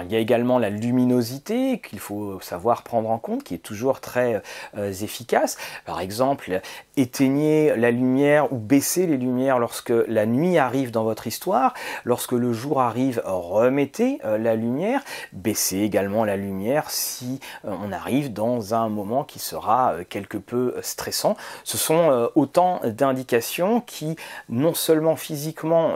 il 0.00 0.10
y 0.10 0.16
a 0.16 0.18
également 0.18 0.58
la 0.58 0.70
luminosité 0.70 1.80
qu'il 1.80 1.98
faut 1.98 2.40
savoir 2.40 2.82
prendre 2.82 3.10
en 3.10 3.18
compte, 3.18 3.44
qui 3.44 3.54
est 3.54 3.58
toujours 3.58 4.00
très 4.00 4.42
euh, 4.76 4.92
efficace. 4.92 5.58
Par 5.84 6.00
exemple, 6.00 6.60
éteignez 6.96 7.74
la 7.76 7.90
lumière 7.90 8.52
ou 8.52 8.58
baissez 8.58 9.06
les 9.06 9.16
lumières 9.16 9.58
lorsque 9.58 9.92
la 10.06 10.26
nuit 10.26 10.58
arrive 10.58 10.90
dans 10.90 11.04
votre 11.04 11.26
histoire. 11.26 11.74
Lorsque 12.04 12.32
le 12.32 12.52
jour 12.52 12.80
arrive, 12.80 13.22
remettez 13.24 14.18
euh, 14.24 14.38
la 14.38 14.56
lumière. 14.56 15.02
Baissez 15.32 15.78
également 15.78 16.24
la 16.24 16.36
lumière 16.36 16.90
si 16.90 17.40
euh, 17.64 17.74
on 17.82 17.92
arrive 17.92 18.32
dans 18.32 18.74
un 18.74 18.88
moment 18.88 19.24
qui 19.24 19.38
sera 19.38 19.94
quelque 20.08 20.38
peu 20.38 20.74
stressant. 20.82 21.36
Ce 21.64 21.78
sont 21.78 22.30
autant 22.34 22.80
d'indications 22.84 23.80
qui, 23.80 24.16
non 24.48 24.74
seulement 24.74 25.16
physiquement, 25.16 25.94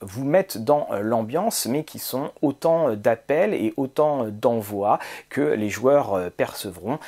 vous 0.00 0.24
mettent 0.24 0.58
dans 0.58 0.88
l'ambiance, 1.00 1.66
mais 1.66 1.84
qui 1.84 1.98
sont 1.98 2.30
autant 2.42 2.94
d'appels 2.94 3.54
et 3.54 3.72
autant 3.76 4.26
d'envois 4.28 4.98
que 5.28 5.40
les 5.40 5.70
joueurs 5.70 6.14
euh, 6.14 6.30
percevront, 6.30 6.98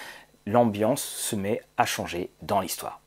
l'ambiance 0.46 1.02
se 1.02 1.36
met 1.36 1.60
à 1.76 1.84
changer 1.84 2.30
dans 2.42 2.60
l'histoire. 2.60 3.00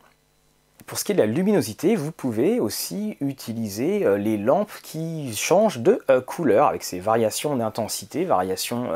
Pour 0.91 0.99
ce 0.99 1.05
qui 1.05 1.13
est 1.13 1.15
de 1.15 1.21
la 1.21 1.25
luminosité, 1.25 1.95
vous 1.95 2.11
pouvez 2.11 2.59
aussi 2.59 3.15
utiliser 3.21 4.05
euh, 4.05 4.17
les 4.17 4.35
lampes 4.35 4.73
qui 4.83 5.33
changent 5.37 5.79
de 5.79 6.03
euh, 6.09 6.19
couleur 6.19 6.67
avec 6.67 6.83
ces 6.83 6.99
variations 6.99 7.55
d'intensité, 7.55 8.25
variations 8.25 8.89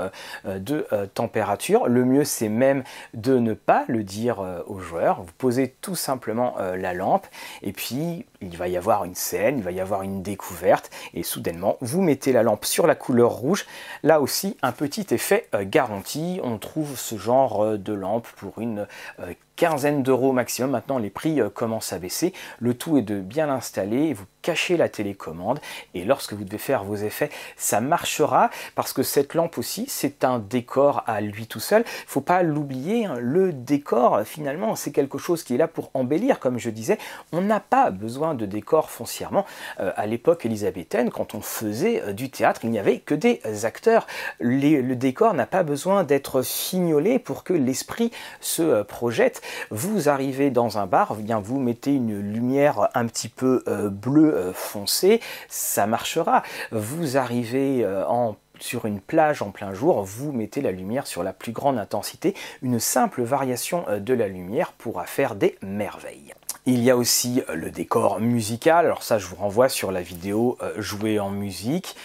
de 0.44 0.86
température. 1.14 1.88
Le 1.88 2.04
mieux 2.04 2.26
c'est 2.26 2.50
même 2.50 2.84
de 3.14 3.40
ne 3.40 3.54
pas 3.54 3.86
le 3.88 4.04
dire 4.04 4.44
aux 4.68 4.80
joueurs. 4.80 5.22
Vous 5.22 5.32
posez 5.38 5.74
tout 5.80 5.96
simplement 5.96 6.56
la 6.58 6.94
lampe 6.94 7.28
et 7.62 7.72
puis 7.72 8.26
il 8.46 8.58
va 8.58 8.68
y 8.68 8.78
avoir 8.78 9.06
une 9.06 9.16
scène, 9.16 9.58
il 9.58 9.64
va 9.64 9.72
y 9.72 9.80
avoir 9.80 10.02
une 10.04 10.22
découverte, 10.22 10.90
et 11.14 11.24
soudainement, 11.24 11.78
vous 11.82 12.02
mettez 12.02 12.32
la 12.32 12.44
lampe 12.44 12.66
sur 12.66 12.88
la 12.88 12.96
couleur 12.96 13.32
rouge. 13.32 13.66
Là 14.04 14.22
aussi, 14.22 14.58
un 14.62 14.72
petit 14.72 15.08
effet 15.12 15.48
euh, 15.54 15.64
garanti. 15.66 16.40
On 16.44 16.58
trouve 16.58 16.98
ce 16.98 17.18
genre 17.18 17.64
euh, 17.64 17.78
de 17.78 17.94
lampe 17.94 18.28
pour 18.38 18.60
une 18.60 18.88
euh, 19.20 19.34
quinzaine 19.56 20.04
d'euros 20.04 20.32
maximum. 20.32 20.72
Maintenant, 20.72 20.98
les 20.98 21.10
prix 21.10 21.40
commencent 21.54 21.94
à 21.94 22.00
baisser. 22.00 22.34
Le 22.60 22.74
tout 22.74 22.98
est 22.98 23.02
de 23.02 23.20
bien 23.20 23.48
l'installer. 23.48 24.14
Vous 24.14 24.26
cachez 24.46 24.78
la 24.78 24.90
télécommande 24.90 25.60
et 25.96 26.06
lorsque 26.06 26.34
vous 26.34 26.44
devez 26.44 26.60
faire 26.60 26.84
vos 26.84 26.96
effets, 26.96 27.32
ça 27.58 27.82
marchera 27.82 28.52
parce 28.76 28.94
que 28.94 29.02
cette 29.02 29.34
lampe 29.34 29.58
aussi, 29.58 29.86
c'est 29.88 30.24
un 30.24 30.38
décor 30.38 31.04
à 31.08 31.20
lui 31.20 31.48
tout 31.48 31.60
seul. 31.60 31.84
Faut 32.06 32.22
pas 32.22 32.44
l'oublier. 32.44 33.06
Hein. 33.06 33.16
Le 33.20 33.52
décor, 33.52 34.22
finalement, 34.24 34.76
c'est 34.76 34.92
quelque 34.92 35.18
chose 35.18 35.44
qui 35.44 35.56
est 35.56 35.58
là 35.58 35.68
pour 35.68 35.90
embellir, 35.96 36.40
comme 36.40 36.60
je 36.60 36.70
disais. 36.70 37.00
On 37.32 37.42
n'a 37.42 37.60
pas 37.60 37.90
besoin 37.90 38.36
de 38.36 38.46
décor 38.46 38.92
foncièrement. 38.92 39.46
Euh, 39.80 39.92
à 39.96 40.06
l'époque 40.06 40.46
élisabéthaine, 40.46 41.10
quand 41.10 41.34
on 41.34 41.42
faisait 41.42 42.04
euh, 42.04 42.14
du 42.14 42.30
théâtre, 42.30 42.62
il 42.66 42.70
n'y 42.70 42.78
avait 42.78 43.00
que 43.00 43.16
des 43.16 43.42
acteurs. 43.64 44.06
le 44.40 44.94
décor 44.94 45.34
n'a 45.34 45.48
pas 45.48 45.64
besoin 45.64 46.04
d'être 46.04 46.44
fignolé 46.44 47.18
pour 47.18 47.44
que 47.44 47.54
l'esprit 47.54 48.12
se 48.42 48.62
euh, 48.62 48.84
projette. 48.84 49.42
Vous 49.72 50.08
arrivez 50.08 50.52
dans 50.52 50.78
un 50.78 50.86
bar, 50.86 51.16
bien 51.16 51.40
vous 51.40 51.60
mettez 51.60 51.96
une 51.96 52.20
lumière 52.20 52.90
un 52.94 53.08
petit 53.08 53.30
peu 53.30 53.64
bleue 53.90 54.35
foncé, 54.54 55.22
ça 55.48 55.88
marchera. 55.88 56.44
Vous 56.72 57.18
arrivez 57.18 57.86
en 58.08 58.36
sur 58.60 58.86
une 58.86 59.02
plage 59.02 59.42
en 59.42 59.52
plein 59.52 59.74
jour, 59.74 60.04
vous 60.04 60.32
mettez 60.32 60.62
la 60.62 60.72
lumière 60.72 61.08
sur 61.08 61.24
la 61.24 61.34
plus 61.34 61.52
grande 61.52 61.78
intensité. 61.78 62.34
Une 62.62 62.80
simple 62.80 63.22
variation 63.22 63.86
de 64.00 64.14
la 64.14 64.30
lumière 64.30 64.72
pourra 64.72 65.06
faire 65.06 65.36
des 65.36 65.58
merveilles. 65.62 66.34
Il 66.66 66.82
y 66.82 66.90
a 66.90 66.98
aussi 66.98 67.44
le 67.54 67.70
décor 67.70 68.22
musical, 68.22 68.86
alors 68.86 69.04
ça 69.04 69.20
je 69.20 69.28
vous 69.28 69.36
renvoie 69.36 69.70
sur 69.70 69.92
la 69.92 70.02
vidéo 70.02 70.58
jouer 70.78 71.20
en 71.20 71.30
musique 71.30 71.96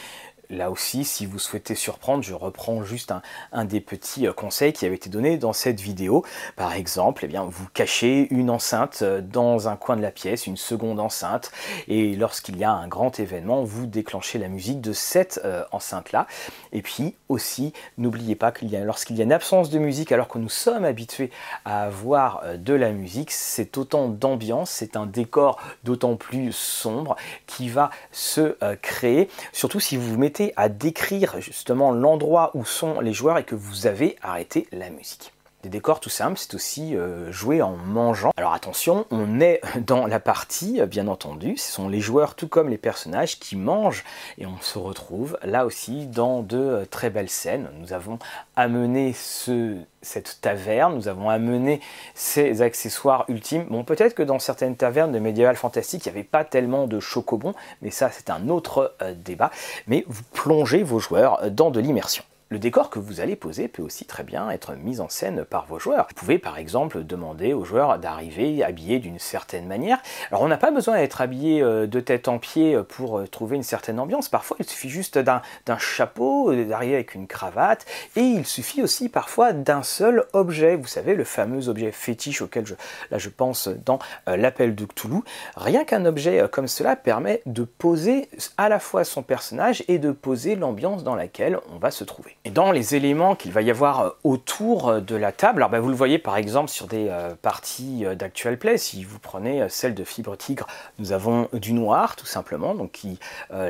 là 0.50 0.70
aussi, 0.70 1.04
si 1.04 1.26
vous 1.26 1.38
souhaitez 1.38 1.74
surprendre, 1.74 2.22
je 2.22 2.34
reprends 2.34 2.82
juste 2.82 3.14
un, 3.52 3.64
des 3.64 3.80
petits 3.80 4.26
euh, 4.26 4.32
conseils 4.32 4.72
qui 4.72 4.84
avait 4.84 4.96
été 4.96 5.08
donné 5.08 5.38
dans 5.38 5.52
cette 5.52 5.80
vidéo. 5.80 6.24
Par 6.56 6.74
exemple, 6.74 7.24
eh 7.24 7.28
bien, 7.28 7.44
vous 7.44 7.68
cachez 7.72 8.26
une 8.30 8.50
enceinte 8.50 9.00
euh, 9.02 9.20
dans 9.20 9.68
un 9.68 9.76
coin 9.76 9.96
de 9.96 10.02
la 10.02 10.10
pièce, 10.10 10.46
une 10.46 10.56
seconde 10.56 11.00
enceinte, 11.00 11.52
et 11.88 12.16
lorsqu'il 12.16 12.58
y 12.58 12.64
a 12.64 12.72
un 12.72 12.88
grand 12.88 13.18
événement, 13.20 13.62
vous 13.62 13.86
déclenchez 13.86 14.38
la 14.38 14.48
musique 14.48 14.80
de 14.80 14.92
cette 14.92 15.40
euh, 15.44 15.64
enceinte-là. 15.72 16.26
Et 16.72 16.82
puis 16.82 17.14
aussi, 17.28 17.72
n'oubliez 17.96 18.34
pas 18.34 18.48
a, 18.48 18.84
lorsqu'il 18.84 19.16
y 19.16 19.20
a 19.20 19.24
une 19.24 19.32
absence 19.32 19.70
de 19.70 19.78
musique, 19.78 20.12
alors 20.12 20.28
que 20.28 20.38
nous 20.38 20.48
sommes 20.48 20.84
habitués 20.84 21.30
à 21.64 21.84
avoir 21.84 22.42
de 22.56 22.74
la 22.74 22.90
musique, 22.90 23.30
c'est 23.30 23.78
autant 23.78 24.08
d'ambiance, 24.08 24.70
c'est 24.70 24.96
un 24.96 25.06
décor 25.06 25.60
d'autant 25.84 26.16
plus 26.16 26.52
sombre 26.52 27.16
qui 27.46 27.68
va 27.68 27.90
se 28.10 28.56
créer, 28.76 29.28
surtout 29.52 29.80
si 29.80 29.96
vous 29.96 30.10
vous 30.10 30.18
à 30.56 30.68
décrire 30.68 31.40
justement 31.40 31.92
l'endroit 31.92 32.50
où 32.54 32.64
sont 32.64 33.00
les 33.00 33.12
joueurs 33.12 33.38
et 33.38 33.44
que 33.44 33.54
vous 33.54 33.86
avez 33.86 34.16
arrêté 34.22 34.66
la 34.72 34.90
musique. 34.90 35.32
Des 35.62 35.68
décors 35.68 36.00
tout 36.00 36.08
simples, 36.08 36.38
c'est 36.38 36.54
aussi 36.54 36.96
euh, 36.96 37.30
jouer 37.30 37.60
en 37.60 37.76
mangeant. 37.76 38.30
Alors 38.38 38.54
attention, 38.54 39.04
on 39.10 39.40
est 39.40 39.60
dans 39.86 40.06
la 40.06 40.18
partie, 40.18 40.80
bien 40.86 41.06
entendu, 41.06 41.58
ce 41.58 41.70
sont 41.70 41.90
les 41.90 42.00
joueurs 42.00 42.34
tout 42.34 42.48
comme 42.48 42.70
les 42.70 42.78
personnages 42.78 43.38
qui 43.38 43.56
mangent 43.56 44.04
et 44.38 44.46
on 44.46 44.58
se 44.62 44.78
retrouve 44.78 45.38
là 45.42 45.66
aussi 45.66 46.06
dans 46.06 46.40
de 46.40 46.56
euh, 46.56 46.84
très 46.86 47.10
belles 47.10 47.28
scènes. 47.28 47.68
Nous 47.78 47.92
avons 47.92 48.18
amené 48.56 49.12
ce, 49.12 49.76
cette 50.00 50.38
taverne, 50.40 50.94
nous 50.94 51.08
avons 51.08 51.28
amené 51.28 51.82
ces 52.14 52.62
accessoires 52.62 53.26
ultimes. 53.28 53.66
Bon, 53.68 53.84
peut-être 53.84 54.14
que 54.14 54.22
dans 54.22 54.38
certaines 54.38 54.76
tavernes 54.76 55.12
de 55.12 55.18
médiéval 55.18 55.56
fantastique, 55.56 56.06
il 56.06 56.08
n'y 56.08 56.16
avait 56.16 56.24
pas 56.24 56.44
tellement 56.44 56.86
de 56.86 57.00
chocobons, 57.00 57.54
mais 57.82 57.90
ça 57.90 58.10
c'est 58.10 58.30
un 58.30 58.48
autre 58.48 58.94
euh, 59.02 59.12
débat. 59.14 59.50
Mais 59.88 60.06
vous 60.08 60.22
plongez 60.32 60.82
vos 60.82 61.00
joueurs 61.00 61.50
dans 61.50 61.70
de 61.70 61.80
l'immersion. 61.80 62.24
Le 62.52 62.58
décor 62.58 62.90
que 62.90 62.98
vous 62.98 63.20
allez 63.20 63.36
poser 63.36 63.68
peut 63.68 63.80
aussi 63.80 64.06
très 64.06 64.24
bien 64.24 64.50
être 64.50 64.74
mis 64.74 64.98
en 64.98 65.08
scène 65.08 65.44
par 65.44 65.66
vos 65.66 65.78
joueurs. 65.78 66.08
Vous 66.08 66.16
pouvez 66.16 66.40
par 66.40 66.58
exemple 66.58 67.04
demander 67.04 67.52
aux 67.52 67.64
joueurs 67.64 67.96
d'arriver 68.00 68.64
habillés 68.64 68.98
d'une 68.98 69.20
certaine 69.20 69.68
manière. 69.68 70.02
Alors 70.32 70.42
on 70.42 70.48
n'a 70.48 70.56
pas 70.56 70.72
besoin 70.72 70.96
d'être 70.96 71.20
habillé 71.20 71.62
euh, 71.62 71.86
de 71.86 72.00
tête 72.00 72.26
en 72.26 72.40
pied 72.40 72.74
euh, 72.74 72.82
pour 72.82 73.20
euh, 73.20 73.28
trouver 73.28 73.54
une 73.54 73.62
certaine 73.62 74.00
ambiance. 74.00 74.28
Parfois 74.28 74.56
il 74.58 74.66
suffit 74.66 74.88
juste 74.88 75.16
d'un 75.16 75.42
chapeau, 75.78 76.52
d'arriver 76.52 76.94
avec 76.94 77.14
une 77.14 77.28
cravate. 77.28 77.86
Et 78.16 78.22
il 78.22 78.44
suffit 78.44 78.82
aussi 78.82 79.08
parfois 79.08 79.52
d'un 79.52 79.84
seul 79.84 80.24
objet. 80.32 80.74
Vous 80.74 80.88
savez, 80.88 81.14
le 81.14 81.22
fameux 81.22 81.68
objet 81.68 81.92
fétiche 81.92 82.42
auquel 82.42 82.66
je, 82.66 82.74
là 83.12 83.18
je 83.18 83.28
pense 83.28 83.68
dans 83.68 84.00
l'appel 84.26 84.74
de 84.74 84.86
Cthulhu. 84.86 85.20
Rien 85.54 85.84
qu'un 85.84 86.04
objet 86.04 86.44
comme 86.50 86.66
cela 86.66 86.96
permet 86.96 87.42
de 87.46 87.62
poser 87.62 88.28
à 88.58 88.68
la 88.68 88.80
fois 88.80 89.04
son 89.04 89.22
personnage 89.22 89.84
et 89.86 90.00
de 90.00 90.10
poser 90.10 90.56
l'ambiance 90.56 91.04
dans 91.04 91.14
laquelle 91.14 91.60
on 91.72 91.78
va 91.78 91.92
se 91.92 92.02
trouver. 92.02 92.39
Et 92.46 92.50
dans 92.50 92.72
les 92.72 92.94
éléments 92.94 93.34
qu'il 93.34 93.52
va 93.52 93.60
y 93.60 93.70
avoir 93.70 94.00
euh, 94.00 94.10
autour 94.24 94.88
euh, 94.88 95.00
de 95.00 95.14
la 95.14 95.30
table, 95.30 95.60
alors 95.60 95.68
ben, 95.68 95.78
vous 95.78 95.90
le 95.90 95.94
voyez 95.94 96.18
par 96.18 96.38
exemple 96.38 96.70
sur 96.70 96.86
des 96.86 97.08
euh, 97.10 97.34
parties 97.42 98.06
d'actual 98.16 98.58
play, 98.58 98.78
si 98.78 99.04
vous 99.04 99.18
prenez 99.18 99.68
celle 99.68 99.94
de 99.94 100.04
Fibre 100.04 100.38
Tigre, 100.38 100.66
nous 100.98 101.12
avons 101.12 101.48
du 101.52 101.74
noir 101.74 102.16
tout 102.16 102.24
simplement, 102.24 102.74
donc 102.74 102.92
qui 102.92 103.18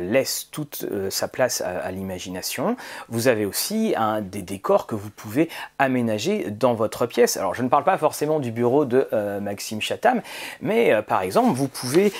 laisse 0.00 0.48
toute 0.50 0.84
sa 1.10 1.28
place 1.28 1.60
à, 1.60 1.90
l'imagination. 1.90 2.76
Vous 3.08 3.28
avez 3.28 3.44
aussi 3.44 3.94
des 4.22 4.42
décors 4.42 4.86
que 4.86 4.94
vous 4.94 5.10
pouvez 5.10 5.48
aménager 5.78 6.50
dans 6.50 6.74
votre 6.74 7.06
pièce. 7.06 7.36
Alors 7.36 7.54
je 7.54 7.62
ne 7.62 7.68
parle 7.68 7.84
pas 7.84 7.98
forcément 7.98 8.40
du 8.40 8.52
bureau 8.52 8.84
de 8.84 9.08
Maxime 9.40 9.80
Chatham, 9.80 10.22
mais 10.60 11.02
par 11.02 11.22
exemple 11.22 11.54
vous 11.54 11.68
pouvez 11.68 12.12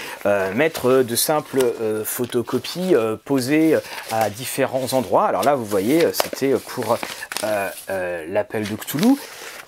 mettre 0.55 1.03
de 1.03 1.17
simples 1.17 1.63
photocopies 2.05 2.95
posées 3.25 3.77
à 4.11 4.31
différents 4.31 4.93
endroits. 4.93 5.27
Alors 5.27 5.45
là 5.45 5.55
vous 5.55 5.67
voyez, 5.67 6.09
c'est 6.13 6.40
pour 6.49 6.99
euh, 7.45 7.69
euh, 7.91 8.25
l'appel 8.29 8.67
de 8.69 8.77
Cthulhu, 8.77 9.17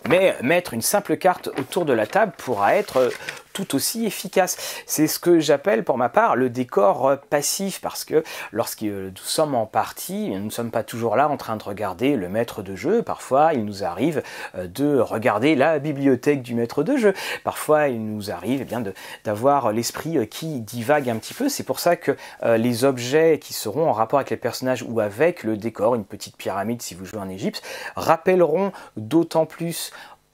mais 0.09 0.35
mettre 0.43 0.75
une 0.75 0.83
simple 0.83 1.17
carte 1.17 1.49
autour 1.59 1.85
de 1.85 1.93
la 1.93 2.07
table 2.07 2.33
pourra 2.37 2.75
être 2.75 3.11
tout 3.53 3.75
aussi 3.75 4.07
efficace. 4.07 4.57
C'est 4.87 5.07
ce 5.07 5.19
que 5.19 5.41
j'appelle 5.41 5.85
pour 5.85 5.99
ma 5.99 6.09
part 6.09 6.37
le 6.37 6.51
décor 6.51 7.09
euh, 7.09 7.17
passif 7.17 7.81
parce 7.81 8.05
que 8.05 8.23
lorsque 8.51 8.83
nous 8.83 9.13
sommes 9.17 9.55
en 9.55 9.67
partie, 9.67 10.31
nous 10.31 10.47
ne 10.47 10.51
sommes 10.51 10.71
pas 10.71 10.83
toujours 10.83 11.17
là 11.17 11.29
en 11.29 11.37
train 11.37 11.57
de 11.57 11.63
regarder 11.63 12.17
le 12.17 12.29
maître 12.29 12.63
de 12.63 12.75
jeu. 12.75 13.03
Parfois, 13.03 13.55
il 13.55 13.65
nous 13.65 13.85
arrive 13.85 14.23
euh, 14.57 14.67
de 14.67 14.99
regarder 14.99 15.55
la 15.55 15.79
bibliothèque 15.79 16.43
du 16.43 16.55
maître 16.55 16.83
de 16.83 16.97
jeu. 16.97 17.15
Parfois, 17.45 17.89
il 17.89 18.05
nous 18.05 18.31
arrive 18.31 18.61
eh 18.63 18.65
bien 18.65 18.83
d'avoir 19.25 19.73
l'esprit 19.73 20.19
euh, 20.19 20.25
qui 20.25 20.61
divague 20.61 21.09
un 21.09 21.17
petit 21.17 21.35
peu. 21.35 21.49
C'est 21.49 21.65
pour 21.65 21.79
ça 21.79 21.97
que 21.97 22.17
les 22.43 22.85
objets 22.85 23.39
qui 23.39 23.53
seront 23.53 23.89
en 23.89 23.93
rapport 23.93 24.19
avec 24.19 24.31
les 24.31 24.37
personnages 24.37 24.85
ou 24.87 25.01
avec 25.01 25.43
le 25.43 25.57
décor, 25.57 25.95
une 25.95 26.05
petite 26.05 26.37
pyramide 26.37 26.83
si 26.83 26.95
vous 26.95 27.05
jouez 27.05 27.21
en 27.21 27.29
Égypte, 27.29 27.63
rappelleront 27.97 28.73
d'autant 28.97 29.47
plus 29.47 29.93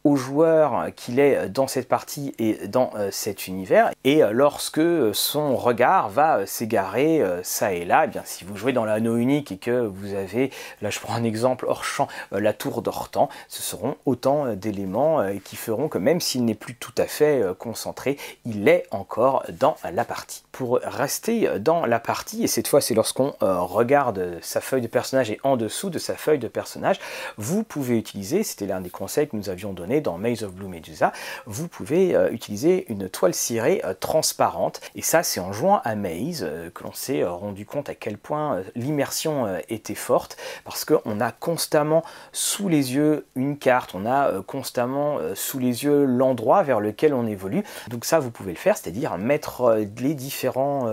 au 0.09 0.17
joueur 0.17 0.87
qu'il 0.97 1.21
est 1.21 1.50
dans 1.50 1.67
cette 1.67 1.87
partie 1.87 2.35
et 2.38 2.67
dans 2.67 2.91
euh, 2.97 3.11
cet 3.12 3.47
univers. 3.47 3.91
Et 4.05 4.23
euh, 4.23 4.31
lorsque 4.33 4.81
son 5.12 5.55
regard 5.55 6.09
va 6.09 6.38
euh, 6.38 6.47
s'égarer 6.47 7.23
ça 7.43 7.73
et 7.73 7.85
là, 7.85 8.05
eh 8.05 8.09
bien 8.09 8.23
si 8.25 8.45
vous 8.45 8.57
jouez 8.57 8.73
dans 8.73 8.87
l'anneau 8.87 9.17
unique 9.17 9.53
et 9.53 9.59
que 9.59 9.87
vous 9.87 10.15
avez, 10.15 10.50
là 10.81 10.88
je 10.88 10.99
prends 10.99 11.15
un 11.15 11.25
exemple 11.25 11.67
hors 11.69 11.85
champ, 11.85 12.09
la 12.33 12.53
tour 12.53 12.81
d'Ortan, 12.81 13.29
ce 13.49 13.62
seront 13.62 13.97
autant 14.07 14.55
d'éléments 14.55 15.23
qui 15.45 15.57
feront 15.57 15.88
que 15.88 15.99
même 15.99 16.21
s'il 16.21 16.45
n'est 16.45 16.55
plus 16.55 16.75
tout 16.75 16.93
à 16.97 17.05
fait 17.05 17.43
concentré, 17.59 18.17
il 18.45 18.69
est 18.69 18.85
encore 18.91 19.45
dans 19.50 19.77
la 19.93 20.05
partie. 20.05 20.45
Pour 20.53 20.81
rester 20.83 21.59
dans 21.59 21.85
la 21.87 22.00
partie, 22.00 22.45
et 22.45 22.47
cette 22.47 22.69
fois 22.69 22.81
c'est 22.81 22.95
lorsqu'on 22.95 23.35
regarde 23.41 24.38
sa 24.43 24.61
feuille 24.61 24.83
de 24.83 24.87
personnage 24.87 25.31
et 25.31 25.41
en 25.43 25.57
dessous 25.57 25.91
de 25.91 25.99
sa 25.99 26.15
feuille 26.15 26.38
de 26.38 26.49
personnage, 26.49 26.99
vous 27.37 27.62
pouvez 27.62 27.99
utiliser, 27.99 28.43
c'était 28.43 28.67
l'un 28.67 28.81
des 28.81 28.91
conseils 28.91 29.29
que 29.29 29.37
nous 29.37 29.50
avions 29.50 29.73
donné, 29.73 29.98
dans 30.00 30.19
Maze 30.19 30.43
of 30.43 30.52
Blue 30.52 30.69
Medusa, 30.69 31.12
vous 31.47 31.69
pouvez 31.69 32.14
euh, 32.14 32.31
utiliser 32.31 32.87
une 32.88 33.09
toile 33.09 33.35
cirée 33.35 33.81
euh, 33.85 33.95
transparente. 33.99 34.81
Et 34.95 35.02
ça, 35.02 35.23
c'est 35.23 35.40
en 35.40 35.52
jouant 35.52 35.81
à 35.85 35.95
Maze 35.95 36.43
euh, 36.43 36.71
que 36.71 36.85
l'on 36.85 36.93
s'est 36.93 37.25
rendu 37.25 37.67
compte 37.67 37.88
à 37.88 37.95
quel 37.95 38.19
point 38.19 38.62
l'immersion 38.75 39.59
était 39.69 39.95
forte, 39.95 40.37
parce 40.64 40.85
qu'on 40.85 41.21
a 41.21 41.33
constamment 41.33 42.02
sous 42.33 42.69
les 42.69 42.95
yeux 42.95 43.26
une 43.35 43.59
carte, 43.59 43.95
on 43.95 44.07
a 44.07 44.43
constamment 44.43 45.19
sous 45.35 45.59
les 45.59 45.85
yeux 45.85 46.05
l'endroit 46.05 46.62
vers 46.62 46.81
lequel 46.81 47.14
on 47.14 47.26
évolue. 47.26 47.64
Donc 47.88 48.05
ça, 48.05 48.19
vous 48.19 48.31
pouvez 48.31 48.52
le 48.52 48.59
faire, 48.59 48.76
c'est-à-dire 48.76 49.17
mettre 49.19 49.78
les 49.99 50.14
différents 50.14 50.90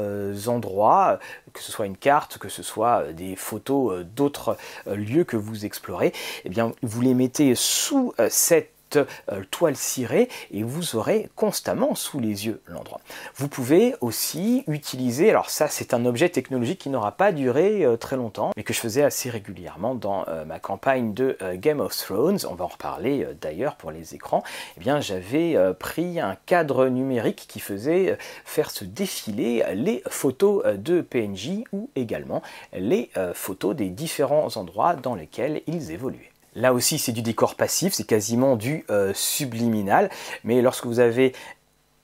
endroits, 0.48 1.20
que 1.54 1.62
ce 1.62 1.72
soit 1.72 1.86
une 1.86 1.98
carte, 1.98 2.38
que 2.38 2.50
ce 2.50 2.64
soit 2.64 3.14
des 3.14 3.36
photos 3.36 4.06
d'autres 4.06 4.58
lieux 4.88 5.24
que 5.24 5.38
vous 5.38 5.66
explorez, 5.66 6.08
et 6.08 6.14
eh 6.46 6.50
bien 6.50 6.72
vous 6.82 7.02
les 7.02 7.14
mettez 7.14 7.56
sous 7.56 8.14
cette 8.30 8.75
euh, 8.98 9.42
toile 9.52 9.76
cirée 9.76 10.30
et 10.52 10.64
vous 10.64 10.96
aurez 10.96 11.30
constamment 11.36 11.96
sous 11.96 12.20
les 12.20 12.46
yeux 12.46 12.62
l'endroit. 12.68 13.00
Vous 13.36 13.48
pouvez 13.48 13.96
aussi 14.02 14.64
utiliser, 14.68 15.30
alors 15.30 15.50
ça 15.50 15.68
c'est 15.68 15.94
un 15.94 16.06
objet 16.06 16.30
technologique 16.30 16.80
qui 16.80 16.90
n'aura 16.90 17.12
pas 17.12 17.32
duré 17.32 17.86
euh, 17.86 17.98
très 17.98 18.16
longtemps, 18.16 18.52
mais 18.58 18.64
que 18.64 18.74
je 18.74 18.80
faisais 18.80 19.04
assez 19.04 19.30
régulièrement 19.30 19.96
dans 19.96 20.26
euh, 20.28 20.46
ma 20.46 20.60
campagne 20.60 21.14
de 21.14 21.38
Game 21.56 21.80
of 21.80 21.96
Thrones, 21.96 22.40
on 22.50 22.56
va 22.56 22.66
en 22.66 22.70
reparler 22.70 23.28
d'ailleurs 23.42 23.76
pour 23.76 23.92
les 23.92 24.16
écrans, 24.16 24.44
eh 24.78 24.80
bien 24.80 25.00
j'avais 25.00 25.58
pris 25.80 26.20
un 26.20 26.36
cadre 26.46 26.88
numérique 26.88 27.46
qui 27.48 27.60
faisait 27.60 28.18
faire 28.46 28.72
se 28.72 28.86
défiler 28.86 29.64
les 29.74 30.04
photos 30.08 30.64
de 30.78 31.02
PNJ 31.02 31.64
ou 31.72 31.90
également 31.96 32.42
les 32.74 33.10
photos 33.34 33.76
des 33.76 33.90
différents 33.90 34.56
endroits 34.58 34.96
dans 34.96 35.16
lesquels 35.16 35.62
ils 35.68 35.92
évoluaient. 35.92 36.35
Là 36.56 36.74
aussi, 36.74 36.98
c'est 36.98 37.12
du 37.12 37.22
décor 37.22 37.56
passif, 37.56 37.94
c'est 37.94 38.06
quasiment 38.06 38.56
du 38.56 38.86
euh, 38.90 39.12
subliminal. 39.14 40.10
Mais 40.44 40.62
lorsque 40.62 40.86
vous 40.86 41.00
avez 41.00 41.34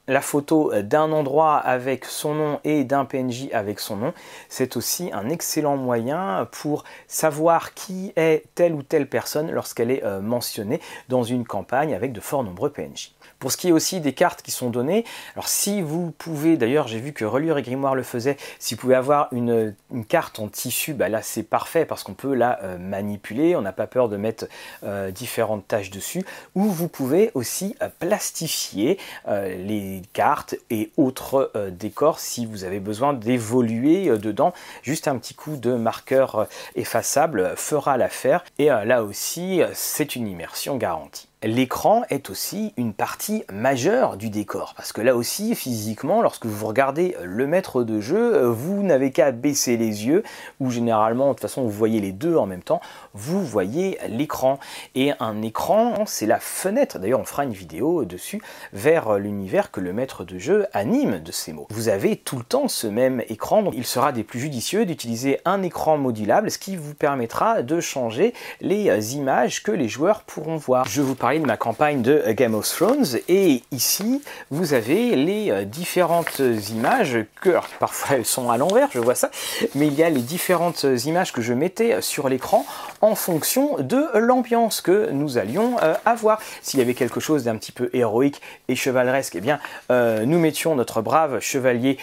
la 0.07 0.21
photo 0.21 0.73
d'un 0.81 1.11
endroit 1.11 1.57
avec 1.57 2.05
son 2.05 2.35
nom 2.35 2.59
et 2.63 2.83
d'un 2.83 3.05
PNJ 3.05 3.49
avec 3.53 3.79
son 3.79 3.95
nom, 3.95 4.13
c'est 4.49 4.75
aussi 4.75 5.09
un 5.13 5.29
excellent 5.29 5.77
moyen 5.77 6.47
pour 6.51 6.83
savoir 7.07 7.73
qui 7.73 8.11
est 8.15 8.43
telle 8.55 8.73
ou 8.73 8.83
telle 8.83 9.07
personne 9.07 9.51
lorsqu'elle 9.51 9.91
est 9.91 10.03
euh, 10.03 10.19
mentionnée 10.19 10.81
dans 11.07 11.23
une 11.23 11.45
campagne 11.45 11.93
avec 11.93 12.11
de 12.11 12.19
fort 12.19 12.43
nombreux 12.43 12.71
PNJ. 12.71 13.13
Pour 13.41 13.51
ce 13.51 13.57
qui 13.57 13.69
est 13.69 13.71
aussi 13.71 14.01
des 14.01 14.13
cartes 14.13 14.43
qui 14.43 14.51
sont 14.51 14.69
données, 14.69 15.03
alors 15.33 15.47
si 15.47 15.81
vous 15.81 16.11
pouvez, 16.11 16.57
d'ailleurs 16.57 16.87
j'ai 16.87 16.99
vu 16.99 17.11
que 17.11 17.25
Relure 17.25 17.57
et 17.57 17.63
Grimoire 17.63 17.95
le 17.95 18.03
faisaient, 18.03 18.37
si 18.59 18.75
vous 18.75 18.81
pouvez 18.81 18.93
avoir 18.93 19.29
une, 19.31 19.73
carte 20.07 20.39
en 20.39 20.47
tissu, 20.47 20.93
bah 20.93 21.09
là 21.09 21.23
c'est 21.23 21.41
parfait 21.41 21.85
parce 21.85 22.03
qu'on 22.03 22.13
peut 22.13 22.35
la 22.35 22.61
euh, 22.61 22.77
manipuler, 22.77 23.55
on 23.55 23.61
n'a 23.61 23.71
pas 23.71 23.87
peur 23.87 24.09
de 24.09 24.17
mettre 24.17 24.45
euh, 24.83 25.09
différentes 25.09 25.67
tâches 25.67 25.89
dessus, 25.89 26.23
ou 26.53 26.65
vous 26.65 26.87
pouvez 26.87 27.31
aussi 27.33 27.75
euh, 27.81 27.89
plastifier 27.99 28.99
les 29.27 30.03
cartes 30.13 30.55
et 30.69 30.91
autres 30.97 31.51
décors 31.71 32.19
si 32.19 32.45
vous 32.45 32.63
avez 32.63 32.79
besoin 32.79 33.13
d'évoluer 33.13 34.15
dedans. 34.19 34.53
Juste 34.83 35.07
un 35.07 35.17
petit 35.17 35.33
coup 35.33 35.55
de 35.55 35.73
marqueur 35.73 36.47
effaçable 36.75 37.53
fera 37.55 37.97
l'affaire 37.97 38.43
et 38.59 38.65
là 38.65 39.03
aussi 39.03 39.61
c'est 39.73 40.15
une 40.15 40.27
immersion 40.27 40.77
garantie. 40.77 41.30
L'écran 41.43 42.03
est 42.11 42.29
aussi 42.29 42.71
une 42.77 42.93
partie 42.93 43.43
majeure 43.51 44.15
du 44.15 44.29
décor, 44.29 44.75
parce 44.77 44.93
que 44.93 45.01
là 45.01 45.15
aussi, 45.15 45.55
physiquement, 45.55 46.21
lorsque 46.21 46.45
vous 46.45 46.67
regardez 46.67 47.15
le 47.23 47.47
maître 47.47 47.83
de 47.83 47.99
jeu, 47.99 48.45
vous 48.45 48.83
n'avez 48.83 49.09
qu'à 49.09 49.31
baisser 49.31 49.75
les 49.75 50.05
yeux, 50.05 50.21
ou 50.59 50.69
généralement, 50.69 51.29
de 51.29 51.33
toute 51.33 51.41
façon, 51.41 51.63
vous 51.63 51.71
voyez 51.71 51.99
les 51.99 52.11
deux 52.11 52.35
en 52.35 52.45
même 52.45 52.61
temps, 52.61 52.79
vous 53.15 53.43
voyez 53.43 53.97
l'écran. 54.07 54.59
Et 54.93 55.13
un 55.19 55.41
écran, 55.41 56.05
c'est 56.05 56.27
la 56.27 56.39
fenêtre, 56.39 56.99
d'ailleurs 56.99 57.19
on 57.19 57.25
fera 57.25 57.43
une 57.43 57.53
vidéo 57.53 58.05
dessus, 58.05 58.39
vers 58.71 59.17
l'univers 59.17 59.71
que 59.71 59.79
le 59.81 59.93
maître 59.93 60.23
de 60.23 60.37
jeu 60.37 60.67
anime 60.73 61.17
de 61.23 61.31
ces 61.31 61.53
mots. 61.53 61.65
Vous 61.71 61.89
avez 61.89 62.17
tout 62.17 62.37
le 62.37 62.43
temps 62.43 62.67
ce 62.67 62.85
même 62.85 63.23
écran, 63.29 63.63
donc 63.63 63.73
il 63.75 63.87
sera 63.87 64.11
des 64.11 64.23
plus 64.23 64.39
judicieux 64.39 64.85
d'utiliser 64.85 65.39
un 65.45 65.63
écran 65.63 65.97
modulable, 65.97 66.51
ce 66.51 66.59
qui 66.59 66.75
vous 66.75 66.93
permettra 66.93 67.63
de 67.63 67.79
changer 67.79 68.35
les 68.59 69.15
images 69.15 69.63
que 69.63 69.71
les 69.71 69.89
joueurs 69.89 70.21
pourront 70.21 70.57
voir. 70.57 70.85
Je 70.85 71.01
vous 71.01 71.15
parle 71.15 71.30
de 71.39 71.45
ma 71.45 71.57
campagne 71.57 72.01
de 72.01 72.31
Game 72.31 72.55
of 72.55 72.67
Thrones 72.67 73.19
et 73.29 73.63
ici 73.71 74.21
vous 74.49 74.73
avez 74.73 75.15
les 75.15 75.49
euh, 75.51 75.63
différentes 75.63 76.41
images 76.69 77.19
que 77.39 77.51
parfois 77.79 78.17
elles 78.17 78.25
sont 78.25 78.49
à 78.49 78.57
l'envers, 78.57 78.89
je 78.91 78.99
vois 78.99 79.15
ça, 79.15 79.31
mais 79.75 79.87
il 79.87 79.93
y 79.93 80.03
a 80.03 80.09
les 80.09 80.21
différentes 80.21 80.85
images 81.05 81.31
que 81.31 81.41
je 81.41 81.53
mettais 81.53 82.01
sur 82.01 82.27
l'écran 82.27 82.65
en 83.01 83.15
fonction 83.15 83.77
de 83.79 84.07
l'ambiance 84.15 84.81
que 84.81 85.09
nous 85.11 85.37
allions 85.37 85.77
euh, 85.81 85.93
avoir. 86.05 86.39
S'il 86.61 86.79
y 86.79 86.83
avait 86.83 86.93
quelque 86.93 87.19
chose 87.19 87.43
d'un 87.43 87.55
petit 87.55 87.71
peu 87.71 87.89
héroïque 87.93 88.41
et 88.67 88.75
chevaleresque, 88.75 89.35
eh 89.35 89.41
bien 89.41 89.59
euh, 89.91 90.25
nous 90.25 90.39
mettions 90.39 90.75
notre 90.75 91.01
brave 91.01 91.39
chevalier 91.39 91.97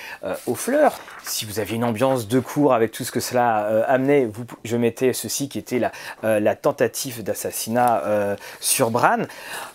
aux 0.47 0.55
fleurs. 0.55 0.99
Si 1.25 1.45
vous 1.45 1.61
aviez 1.61 1.77
une 1.77 1.85
ambiance 1.85 2.29
de 2.29 2.41
cour 2.41 2.73
avec 2.73 2.93
tout 2.93 3.05
ce 3.05 3.13
que 3.13 3.21
cela 3.21 3.85
amenait, 3.87 4.25
vous, 4.25 4.45
je 4.65 4.77
mettais 4.77 5.13
ceci 5.13 5.49
qui 5.49 5.59
était 5.59 5.79
la, 5.79 6.41
la 6.41 6.57
tentative 6.57 7.23
d'assassinat 7.23 8.37
sur 8.61 8.91
Bran. 8.91 9.18
음 9.19 9.27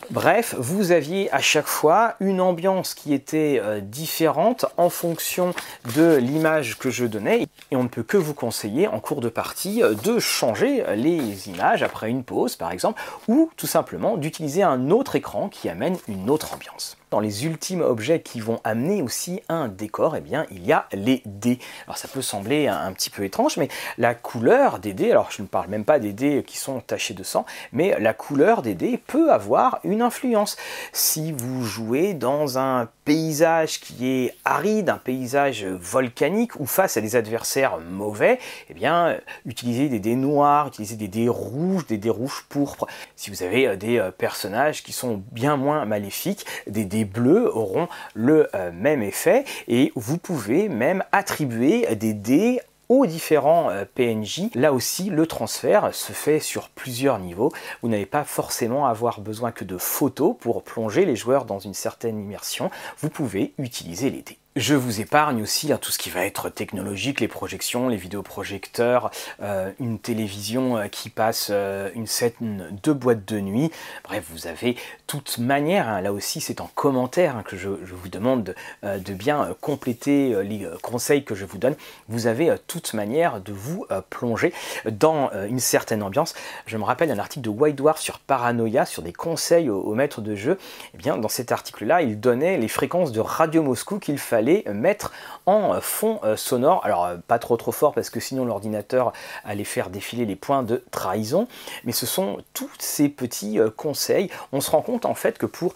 Bref, 0.09 0.55
vous 0.57 0.91
aviez 0.91 1.33
à 1.33 1.39
chaque 1.39 1.67
fois 1.67 2.15
une 2.19 2.41
ambiance 2.41 2.93
qui 2.93 3.13
était 3.13 3.59
euh, 3.63 3.79
différente 3.79 4.65
en 4.77 4.89
fonction 4.89 5.53
de 5.95 6.15
l'image 6.15 6.77
que 6.77 6.89
je 6.89 7.05
donnais 7.05 7.47
et 7.71 7.75
on 7.75 7.83
ne 7.83 7.87
peut 7.87 8.03
que 8.03 8.17
vous 8.17 8.33
conseiller 8.33 8.87
en 8.87 8.99
cours 8.99 9.21
de 9.21 9.29
partie 9.29 9.81
euh, 9.81 9.93
de 9.93 10.19
changer 10.19 10.83
les 10.95 11.49
images 11.49 11.83
après 11.83 12.09
une 12.09 12.23
pause 12.23 12.55
par 12.55 12.71
exemple 12.71 13.01
ou 13.27 13.49
tout 13.55 13.67
simplement 13.67 14.17
d'utiliser 14.17 14.63
un 14.63 14.89
autre 14.89 15.15
écran 15.15 15.47
qui 15.47 15.69
amène 15.69 15.97
une 16.07 16.29
autre 16.29 16.53
ambiance 16.53 16.97
dans 17.13 17.19
les 17.19 17.45
ultimes 17.45 17.81
objets 17.81 18.21
qui 18.21 18.39
vont 18.39 18.59
amener 18.63 19.03
aussi 19.03 19.43
un 19.47 19.67
décor, 19.67 20.15
eh 20.15 20.19
bien, 20.19 20.47
il 20.49 20.65
y 20.65 20.73
a 20.73 20.87
les 20.93 21.21
dés. 21.25 21.59
Alors 21.85 21.95
ça 21.95 22.07
peut 22.07 22.23
sembler 22.23 22.67
un, 22.67 22.91
petit 22.91 23.11
peu 23.11 23.23
étrange, 23.23 23.57
mais 23.57 23.67
la 23.99 24.15
couleur 24.15 24.79
des 24.79 24.93
dés, 24.93 25.11
alors 25.11 25.29
je 25.29 25.43
ne 25.43 25.47
parle 25.47 25.69
même 25.69 25.85
pas 25.85 25.99
des 25.99 26.11
dés 26.11 26.43
qui 26.43 26.57
sont 26.57 26.79
tachés 26.79 27.13
de 27.13 27.21
sang, 27.21 27.45
mais 27.71 27.95
la 27.99 28.15
couleur 28.15 28.63
des 28.63 28.73
dés 28.73 28.97
peut 28.97 29.31
avoir 29.31 29.79
une 29.83 29.92
influence. 30.01 30.57
Si 30.91 31.31
vous 31.31 31.63
jouez 31.63 32.13
dans 32.13 32.57
un 32.57 32.89
paysage 33.05 33.79
qui 33.79 34.07
est 34.07 34.35
aride, 34.45 34.89
un 34.89 34.97
paysage 34.97 35.65
volcanique 35.65 36.59
ou 36.59 36.65
face 36.65 36.97
à 36.97 37.01
des 37.01 37.15
adversaires 37.15 37.79
mauvais, 37.79 38.39
eh 38.69 38.73
bien, 38.73 39.17
utilisez 39.45 39.89
des 39.89 39.99
dés 39.99 40.15
noirs, 40.15 40.67
utilisez 40.67 40.95
des 40.95 41.07
dés 41.07 41.29
rouges, 41.29 41.85
des 41.87 41.97
dés 41.97 42.09
rouges 42.09 42.45
pourpres. 42.49 42.87
Si 43.15 43.29
vous 43.29 43.43
avez 43.43 43.67
euh, 43.67 43.75
des 43.75 43.99
euh, 43.99 44.11
personnages 44.11 44.83
qui 44.83 44.91
sont 44.93 45.23
bien 45.31 45.57
moins 45.57 45.85
maléfiques, 45.85 46.45
des 46.67 46.85
dés 46.85 47.05
bleus 47.05 47.49
auront 47.55 47.87
le 48.13 48.49
euh, 48.55 48.71
même 48.71 49.03
effet 49.03 49.45
et 49.67 49.91
vous 49.95 50.17
pouvez 50.17 50.69
même 50.69 51.03
attribuer 51.11 51.95
des 51.95 52.13
dés 52.13 52.61
aux 52.89 53.05
différents 53.05 53.69
euh, 53.69 53.85
PNJ. 53.95 54.49
Là 54.55 54.73
aussi, 54.73 55.09
le 55.09 55.25
transfert 55.27 55.93
se 55.93 56.11
fait 56.13 56.39
sur 56.39 56.69
plusieurs 56.69 57.19
niveaux. 57.19 57.51
Vous 57.81 57.89
n'avez 57.89 58.05
pas 58.05 58.23
forcément 58.23 58.85
avoir 58.85 59.21
besoin 59.21 59.51
que 59.51 59.63
de 59.63 59.77
photos 59.77 60.35
pour 60.39 60.63
plonger 60.63 61.05
les 61.05 61.15
joueurs 61.15 61.45
dans 61.45 61.59
une 61.59 61.73
certaine 61.73 62.19
immersion. 62.19 62.69
Vous 62.99 63.09
pouvez 63.09 63.53
utiliser 63.57 64.09
les 64.09 64.21
dés. 64.21 64.37
Je 64.55 64.75
vous 64.75 65.01
épargne 65.01 65.41
aussi 65.41 65.73
hein, 65.73 65.79
tout 65.81 65.91
ce 65.91 65.97
qui 65.97 66.11
va 66.11 66.27
être 66.27 66.47
technologique, 66.47 67.21
les 67.21 67.27
projections, 67.27 67.89
les 67.89 67.97
vidéoprojecteurs, 67.97 69.09
euh, 69.41 69.71
une 69.79 69.97
télévision 69.97 70.77
euh, 70.77 70.87
qui 70.89 71.09
passe 71.09 71.47
euh, 71.49 71.89
une 71.95 72.05
scène 72.05 72.69
de 72.83 72.91
boîte 72.91 73.25
de 73.25 73.39
nuit. 73.39 73.71
Bref, 74.03 74.25
vous 74.29 74.45
avez 74.45 74.75
toute 75.07 75.39
manière, 75.39 75.89
hein, 75.89 76.01
là 76.01 76.13
aussi 76.13 76.39
c'est 76.39 76.61
en 76.61 76.69
commentaire 76.75 77.35
hein, 77.35 77.43
que 77.43 77.57
je, 77.57 77.67
vous 77.67 78.09
demande 78.09 78.53
de, 78.83 79.13
bien 79.13 79.55
compléter 79.59 80.43
les 80.43 80.67
conseils 80.81 81.23
que 81.23 81.33
je 81.33 81.45
vous 81.45 81.57
donne. 81.57 81.75
Vous 82.07 82.27
avez 82.27 82.55
toute 82.67 82.93
manière 82.93 83.39
de 83.41 83.53
vous 83.53 83.85
plonger 84.09 84.53
dans 84.85 85.31
une 85.47 85.59
certaine 85.59 86.03
ambiance. 86.03 86.33
Je 86.65 86.77
me 86.77 86.83
rappelle 86.83 87.11
un 87.11 87.19
article 87.19 87.43
de 87.43 87.49
White 87.49 87.75
Dwarf 87.75 87.99
sur 87.99 88.19
Paranoia, 88.19 88.85
sur 88.85 89.01
des 89.01 89.13
conseils 89.13 89.69
aux, 89.69 89.81
aux 89.81 89.95
maîtres 89.95 90.21
de 90.21 90.35
jeu. 90.35 90.57
Eh 90.93 90.97
bien, 90.97 91.17
dans 91.17 91.29
cet 91.29 91.51
article-là, 91.51 92.01
il 92.01 92.19
donnait 92.19 92.57
les 92.57 92.67
fréquences 92.67 93.11
de 93.11 93.19
Radio 93.19 93.63
Moscou 93.63 93.99
qu'il 93.99 94.17
fallait 94.17 94.42
mettre 94.73 95.11
en 95.45 95.79
fond 95.81 96.19
euh, 96.23 96.35
sonore. 96.35 96.81
Alors 96.85 97.05
euh, 97.05 97.17
pas 97.27 97.39
trop 97.39 97.57
trop 97.57 97.71
fort 97.71 97.93
parce 97.93 98.09
que 98.09 98.19
sinon 98.19 98.45
l'ordinateur 98.45 99.13
allait 99.43 99.63
faire 99.63 99.89
défiler 99.89 100.25
les 100.25 100.35
points 100.35 100.63
de 100.63 100.83
trahison. 100.91 101.47
Mais 101.83 101.91
ce 101.91 102.05
sont 102.05 102.37
tous 102.53 102.69
ces 102.79 103.09
petits 103.09 103.59
euh, 103.59 103.69
conseils. 103.69 104.29
On 104.51 104.61
se 104.61 104.71
rend 104.71 104.81
compte 104.81 105.05
en 105.05 105.15
fait 105.15 105.37
que 105.37 105.45
pour 105.45 105.73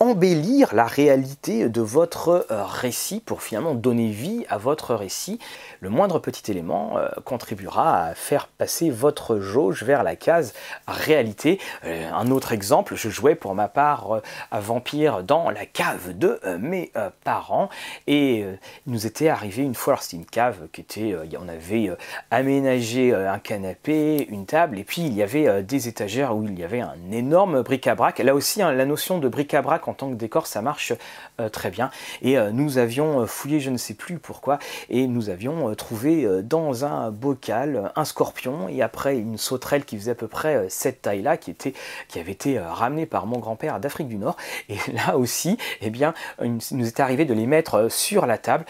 embellir 0.00 0.74
la 0.74 0.84
réalité 0.84 1.68
de 1.68 1.80
votre 1.80 2.46
euh, 2.50 2.64
récit 2.64 3.20
pour 3.20 3.42
finalement 3.42 3.74
donner 3.74 4.10
vie 4.10 4.44
à 4.48 4.58
votre 4.58 4.94
récit. 4.94 5.38
Le 5.80 5.88
moindre 5.88 6.18
petit 6.18 6.50
élément 6.50 6.98
euh, 6.98 7.08
contribuera 7.24 8.04
à 8.04 8.14
faire 8.14 8.48
passer 8.48 8.90
votre 8.90 9.40
jauge 9.40 9.84
vers 9.84 10.02
la 10.02 10.16
case 10.16 10.54
réalité. 10.86 11.58
Euh, 11.84 12.10
un 12.12 12.30
autre 12.30 12.52
exemple, 12.52 12.94
je 12.94 13.08
jouais 13.08 13.34
pour 13.34 13.54
ma 13.54 13.68
part 13.68 14.20
à 14.50 14.60
Vampire 14.60 15.22
dans 15.22 15.50
la 15.50 15.64
cave 15.66 16.16
de 16.16 16.40
mes 16.58 16.92
parents 17.24 17.68
et 18.06 18.44
nous 18.86 19.06
était 19.06 19.28
arrivé 19.28 19.62
une 19.62 19.74
fois, 19.74 19.96
c'était 20.00 20.16
une 20.16 20.26
cave 20.26 20.68
qui 20.72 20.80
était, 20.80 21.16
on 21.38 21.48
avait 21.48 21.90
aménagé 22.30 23.14
un 23.14 23.38
canapé, 23.38 24.26
une 24.30 24.46
table 24.46 24.78
et 24.78 24.84
puis 24.84 25.02
il 25.02 25.14
y 25.14 25.22
avait 25.22 25.62
des 25.62 25.88
étagères 25.88 26.36
où 26.36 26.44
il 26.44 26.58
y 26.58 26.64
avait 26.64 26.80
un 26.80 26.96
énorme 27.12 27.62
bric-à-brac. 27.62 28.18
Là 28.18 28.34
aussi, 28.34 28.62
hein, 28.62 28.72
la 28.72 28.84
notion 28.84 29.18
de 29.18 29.28
bric-à-brac 29.28 29.85
en 29.88 29.94
tant 29.94 30.10
que 30.10 30.14
décor, 30.14 30.46
ça 30.46 30.62
marche 30.62 30.92
euh, 31.40 31.48
très 31.48 31.70
bien. 31.70 31.90
Et 32.22 32.38
euh, 32.38 32.50
nous 32.50 32.78
avions 32.78 33.20
euh, 33.20 33.26
fouillé, 33.26 33.60
je 33.60 33.70
ne 33.70 33.76
sais 33.76 33.94
plus 33.94 34.18
pourquoi, 34.18 34.58
et 34.90 35.06
nous 35.06 35.28
avions 35.30 35.74
trouvé 35.74 36.26
dans 36.42 36.84
un 36.84 37.10
bocal 37.10 37.92
un 37.96 38.04
scorpion 38.04 38.68
et 38.68 38.82
après 38.82 39.16
une 39.16 39.38
sauterelle 39.38 39.84
qui 39.84 39.96
faisait 39.96 40.12
à 40.12 40.14
peu 40.14 40.28
près 40.28 40.66
cette 40.68 41.02
taille-là, 41.02 41.36
qui, 41.36 41.50
était, 41.50 41.74
qui 42.08 42.18
avait 42.18 42.32
été 42.32 42.58
ramenée 42.58 43.06
par 43.06 43.26
mon 43.26 43.38
grand-père 43.38 43.80
d'Afrique 43.80 44.08
du 44.08 44.16
Nord. 44.16 44.36
Et 44.68 44.76
là 44.92 45.16
aussi, 45.16 45.58
eh 45.80 45.90
bien, 45.90 46.14
il 46.42 46.58
nous 46.72 46.86
est 46.86 47.00
arrivé 47.00 47.24
de 47.24 47.34
les 47.34 47.46
mettre 47.46 47.90
sur 47.90 48.26
la 48.26 48.38
table. 48.38 48.64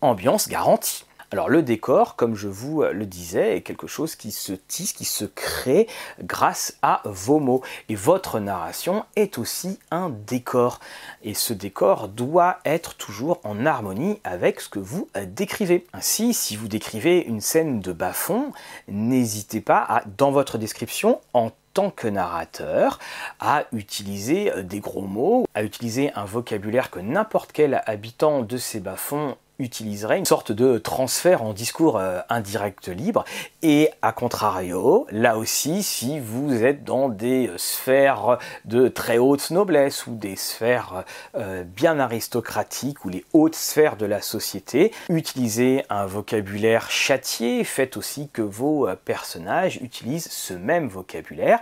Ambiance 0.00 0.48
garantie. 0.48 1.05
Alors 1.32 1.48
le 1.48 1.62
décor, 1.62 2.16
comme 2.16 2.36
je 2.36 2.48
vous 2.48 2.82
le 2.82 3.06
disais, 3.06 3.56
est 3.56 3.62
quelque 3.62 3.86
chose 3.86 4.14
qui 4.14 4.30
se 4.30 4.52
tisse, 4.52 4.92
qui 4.92 5.04
se 5.04 5.24
crée 5.24 5.88
grâce 6.22 6.76
à 6.82 7.02
vos 7.04 7.40
mots. 7.40 7.62
Et 7.88 7.94
votre 7.94 8.38
narration 8.38 9.04
est 9.16 9.38
aussi 9.38 9.78
un 9.90 10.10
décor. 10.10 10.78
Et 11.22 11.34
ce 11.34 11.52
décor 11.52 12.08
doit 12.08 12.58
être 12.64 12.94
toujours 12.94 13.40
en 13.44 13.66
harmonie 13.66 14.20
avec 14.24 14.60
ce 14.60 14.68
que 14.68 14.78
vous 14.78 15.08
décrivez. 15.26 15.86
Ainsi, 15.92 16.32
si 16.32 16.56
vous 16.56 16.68
décrivez 16.68 17.24
une 17.24 17.40
scène 17.40 17.80
de 17.80 17.92
bas-fond, 17.92 18.52
n'hésitez 18.88 19.60
pas 19.60 19.84
à, 19.88 20.02
dans 20.16 20.30
votre 20.30 20.58
description, 20.58 21.20
en 21.32 21.50
tant 21.74 21.90
que 21.90 22.08
narrateur, 22.08 22.98
à 23.38 23.64
utiliser 23.72 24.50
des 24.62 24.80
gros 24.80 25.02
mots, 25.02 25.46
à 25.54 25.62
utiliser 25.62 26.12
un 26.14 26.24
vocabulaire 26.24 26.90
que 26.90 27.00
n'importe 27.00 27.52
quel 27.52 27.82
habitant 27.86 28.42
de 28.42 28.56
ces 28.56 28.80
bas-fonds 28.80 29.36
utiliserait 29.58 30.18
une 30.18 30.24
sorte 30.24 30.52
de 30.52 30.78
transfert 30.78 31.42
en 31.42 31.52
discours 31.52 31.98
euh, 31.98 32.20
indirect 32.28 32.88
libre. 32.88 33.24
Et 33.62 33.90
à 34.02 34.12
contrario 34.12 35.06
là 35.10 35.38
aussi 35.38 35.82
si 35.82 36.20
vous 36.20 36.64
êtes 36.64 36.84
dans 36.84 37.08
des 37.08 37.50
sphères 37.56 38.38
de 38.64 38.88
très 38.88 39.18
haute 39.18 39.50
noblesse 39.50 40.06
ou 40.06 40.14
des 40.14 40.36
sphères 40.36 41.04
euh, 41.36 41.64
bien 41.64 41.98
aristocratiques 41.98 43.04
ou 43.04 43.08
les 43.08 43.24
hautes 43.32 43.54
sphères 43.54 43.96
de 43.96 44.06
la 44.06 44.22
société 44.22 44.92
utilisez 45.08 45.84
un 45.90 46.06
vocabulaire 46.06 46.90
châtié. 46.90 47.64
Faites 47.64 47.96
aussi 47.96 48.28
que 48.32 48.42
vos 48.42 48.88
euh, 48.88 48.96
personnages 48.96 49.76
utilisent 49.76 50.30
ce 50.30 50.54
même 50.54 50.88
vocabulaire 50.88 51.60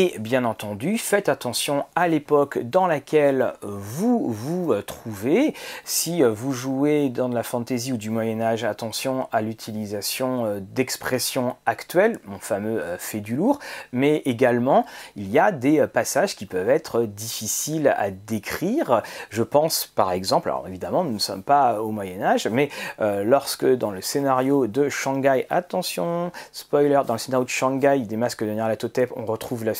Et 0.00 0.14
bien 0.20 0.44
entendu, 0.44 0.96
faites 0.96 1.28
attention 1.28 1.84
à 1.96 2.06
l'époque 2.06 2.58
dans 2.58 2.86
laquelle 2.86 3.54
vous 3.62 4.30
vous 4.32 4.72
trouvez. 4.82 5.54
Si 5.82 6.22
vous 6.22 6.52
jouez 6.52 7.08
dans 7.08 7.28
de 7.28 7.34
la 7.34 7.42
fantasy 7.42 7.92
ou 7.92 7.96
du 7.96 8.08
Moyen 8.08 8.40
Âge, 8.40 8.62
attention 8.62 9.26
à 9.32 9.40
l'utilisation 9.40 10.60
d'expressions 10.60 11.56
actuelles, 11.66 12.20
mon 12.26 12.38
fameux 12.38 12.80
fait 12.98 13.18
du 13.18 13.34
lourd, 13.34 13.58
mais 13.90 14.18
également 14.18 14.86
il 15.16 15.32
y 15.32 15.40
a 15.40 15.50
des 15.50 15.84
passages 15.88 16.36
qui 16.36 16.46
peuvent 16.46 16.70
être 16.70 17.02
difficiles 17.02 17.92
à 17.98 18.12
décrire. 18.12 19.02
Je 19.30 19.42
pense 19.42 19.84
par 19.84 20.12
exemple, 20.12 20.48
alors 20.48 20.68
évidemment 20.68 21.02
nous 21.02 21.14
ne 21.14 21.18
sommes 21.18 21.42
pas 21.42 21.82
au 21.82 21.90
Moyen 21.90 22.22
Âge, 22.22 22.46
mais 22.46 22.68
euh, 23.00 23.24
lorsque 23.24 23.66
dans 23.66 23.90
le 23.90 24.00
scénario 24.00 24.68
de 24.68 24.88
Shanghai, 24.88 25.44
attention, 25.50 26.30
spoiler, 26.52 27.00
dans 27.04 27.14
le 27.14 27.18
scénario 27.18 27.44
de 27.44 27.50
Shanghai 27.50 27.98
des 28.06 28.16
masques 28.16 28.44
de 28.44 28.52
Nyarlathotep, 28.52 29.12
on 29.16 29.24
retrouve 29.24 29.64
la 29.64 29.74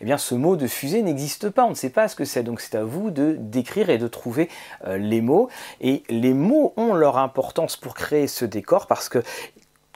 eh 0.00 0.04
bien 0.04 0.18
ce 0.18 0.34
mot 0.34 0.56
de 0.56 0.66
fusée 0.66 1.02
n'existe 1.02 1.50
pas, 1.50 1.64
on 1.64 1.70
ne 1.70 1.74
sait 1.74 1.90
pas 1.90 2.08
ce 2.08 2.16
que 2.16 2.24
c'est, 2.24 2.42
donc 2.42 2.60
c'est 2.60 2.76
à 2.76 2.84
vous 2.84 3.10
de 3.10 3.36
décrire 3.38 3.90
et 3.90 3.98
de 3.98 4.08
trouver 4.08 4.48
euh, 4.86 4.98
les 4.98 5.20
mots. 5.20 5.48
Et 5.80 6.02
les 6.08 6.34
mots 6.34 6.72
ont 6.76 6.94
leur 6.94 7.18
importance 7.18 7.76
pour 7.76 7.94
créer 7.94 8.26
ce 8.26 8.44
décor 8.44 8.86
parce 8.86 9.08
que 9.08 9.22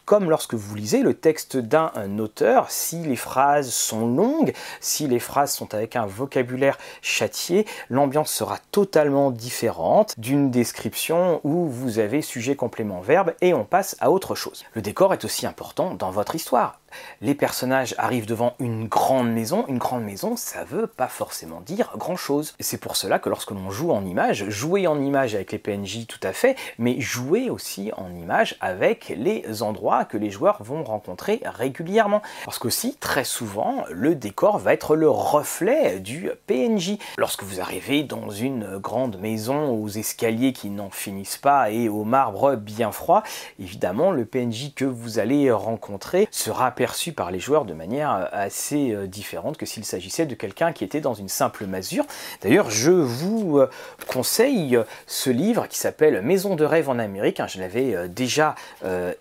comme 0.05 0.29
lorsque 0.29 0.55
vous 0.55 0.75
lisez 0.75 1.03
le 1.03 1.15
texte 1.15 1.57
d'un 1.57 1.91
auteur, 2.19 2.71
si 2.71 2.99
les 2.99 3.17
phrases 3.17 3.71
sont 3.71 4.07
longues, 4.07 4.53
si 4.81 5.09
les 5.09 5.19
phrases 5.19 5.53
sont 5.53 5.75
avec 5.75 5.97
un 5.97 6.07
vocabulaire 6.07 6.79
châtié, 7.01 7.67
l'ambiance 7.89 8.31
sera 8.31 8.59
totalement 8.71 9.31
différente 9.31 10.15
d'une 10.19 10.51
description 10.51 11.41
où 11.43 11.69
vous 11.69 11.99
avez 11.99 12.21
sujet 12.21 12.55
complément 12.55 13.01
verbe 13.01 13.33
et 13.41 13.55
on 13.55 13.65
passe 13.65 13.97
à 14.01 14.11
autre 14.11 14.35
chose. 14.35 14.65
Le 14.75 14.83
décor 14.83 15.15
est 15.15 15.25
aussi 15.25 15.47
important 15.47 15.95
dans 15.95 16.11
votre 16.11 16.35
histoire 16.35 16.81
les 17.21 17.35
personnages 17.35 17.95
arrivent 17.99 18.27
devant 18.27 18.55
une 18.59 18.87
grande 18.87 19.33
maison. 19.33 19.65
Une 19.69 19.79
grande 19.79 20.05
maison, 20.05 20.37
ça 20.37 20.65
veut 20.65 20.87
pas 20.87 21.09
forcément 21.09 21.61
dire 21.61 21.91
grand 21.97 22.17
chose. 22.17 22.55
C'est 22.61 22.79
pour 22.79 22.97
cela 22.97 23.19
que 23.19 23.29
lorsque 23.29 23.51
l'on 23.51 23.71
joue 23.71 23.91
en 23.91 24.05
image, 24.05 24.49
jouer 24.49 24.87
en 24.87 25.01
image 25.01 25.35
avec 25.35 25.53
les 25.53 25.59
PNJ 25.59 26.07
tout 26.07 26.21
à 26.23 26.33
fait, 26.33 26.57
mais 26.79 27.01
jouer 27.01 27.51
aussi 27.51 27.91
en 27.97 28.15
image 28.15 28.57
avec 28.61 29.13
les 29.17 29.63
endroits 29.63 30.05
que 30.05 30.17
les 30.17 30.31
joueurs 30.31 30.63
vont 30.63 30.85
rencontrer 30.85 31.41
régulièrement. 31.45 32.23
Parce 32.45 32.59
qu'aussi, 32.59 32.97
très 32.99 33.25
souvent, 33.25 33.85
le 33.91 34.15
décor 34.15 34.59
va 34.59 34.73
être 34.73 34.97
le 34.97 35.09
reflet 35.09 36.01
du 36.01 36.31
PNJ. 36.47 36.99
Lorsque 37.17 37.43
vous 37.43 37.61
arrivez 37.61 38.03
dans 38.03 38.31
une 38.31 38.79
grande 38.79 39.19
maison 39.19 39.71
aux 39.71 39.89
escaliers 39.89 40.53
qui 40.53 40.71
n'en 40.71 40.91
finissent 40.91 41.39
pas 41.39 41.71
et 41.71 41.89
au 41.89 42.05
marbre 42.05 42.57
bien 42.57 42.93
froid, 42.93 43.23
évidemment, 43.59 44.11
le 44.11 44.25
PNJ 44.25 44.75
que 44.75 44.85
vous 44.85 45.19
allez 45.19 45.51
rencontrer 45.51 46.29
sera 46.31 46.71
par 47.17 47.31
les 47.31 47.41
joueurs 47.41 47.65
de 47.65 47.73
manière 47.73 48.13
euh, 48.13 48.27
assez 48.33 48.93
euh, 48.93 49.07
différente 49.07 49.57
que 49.57 49.67
s'il 49.67 49.85
s'agissait 49.85 50.27
de 50.27 50.35
quelqu'un 50.35 50.73
qui 50.73 50.85
était 50.85 51.01
dans 51.01 51.15
une 51.15 51.29
simple 51.29 51.67
masure. 51.67 52.05
D'ailleurs, 52.43 52.71
je 52.71 52.91
vous 52.91 53.59
euh, 53.59 53.71
conseille 54.07 54.79
ce 55.07 55.31
livre 55.31 55.67
qui 55.67 55.79
s'appelle 55.79 56.21
Maison 56.23 56.57
de 56.57 56.65
rêve 56.65 56.89
en 56.91 56.99
Amérique. 56.99 57.41
Hein, 57.41 57.47
je 57.47 57.59
l'avais 57.59 58.09
déjà 58.09 58.55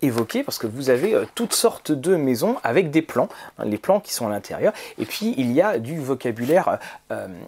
évoqué 0.02 0.42
parce 0.42 0.58
que 0.58 0.66
vous 0.66 0.90
avez 0.90 1.16
toutes 1.34 1.54
sortes 1.54 1.92
de 1.92 2.16
maisons 2.16 2.56
avec 2.62 2.90
des 2.90 3.02
plans, 3.02 3.28
hein, 3.58 3.64
les 3.64 3.78
plans 3.78 4.00
qui 4.00 4.12
sont 4.12 4.26
à 4.26 4.30
l'intérieur, 4.30 4.72
et 4.98 5.06
puis 5.06 5.34
il 5.36 5.52
y 5.52 5.62
a 5.62 5.78
du 5.78 5.98
vocabulaire 5.98 6.78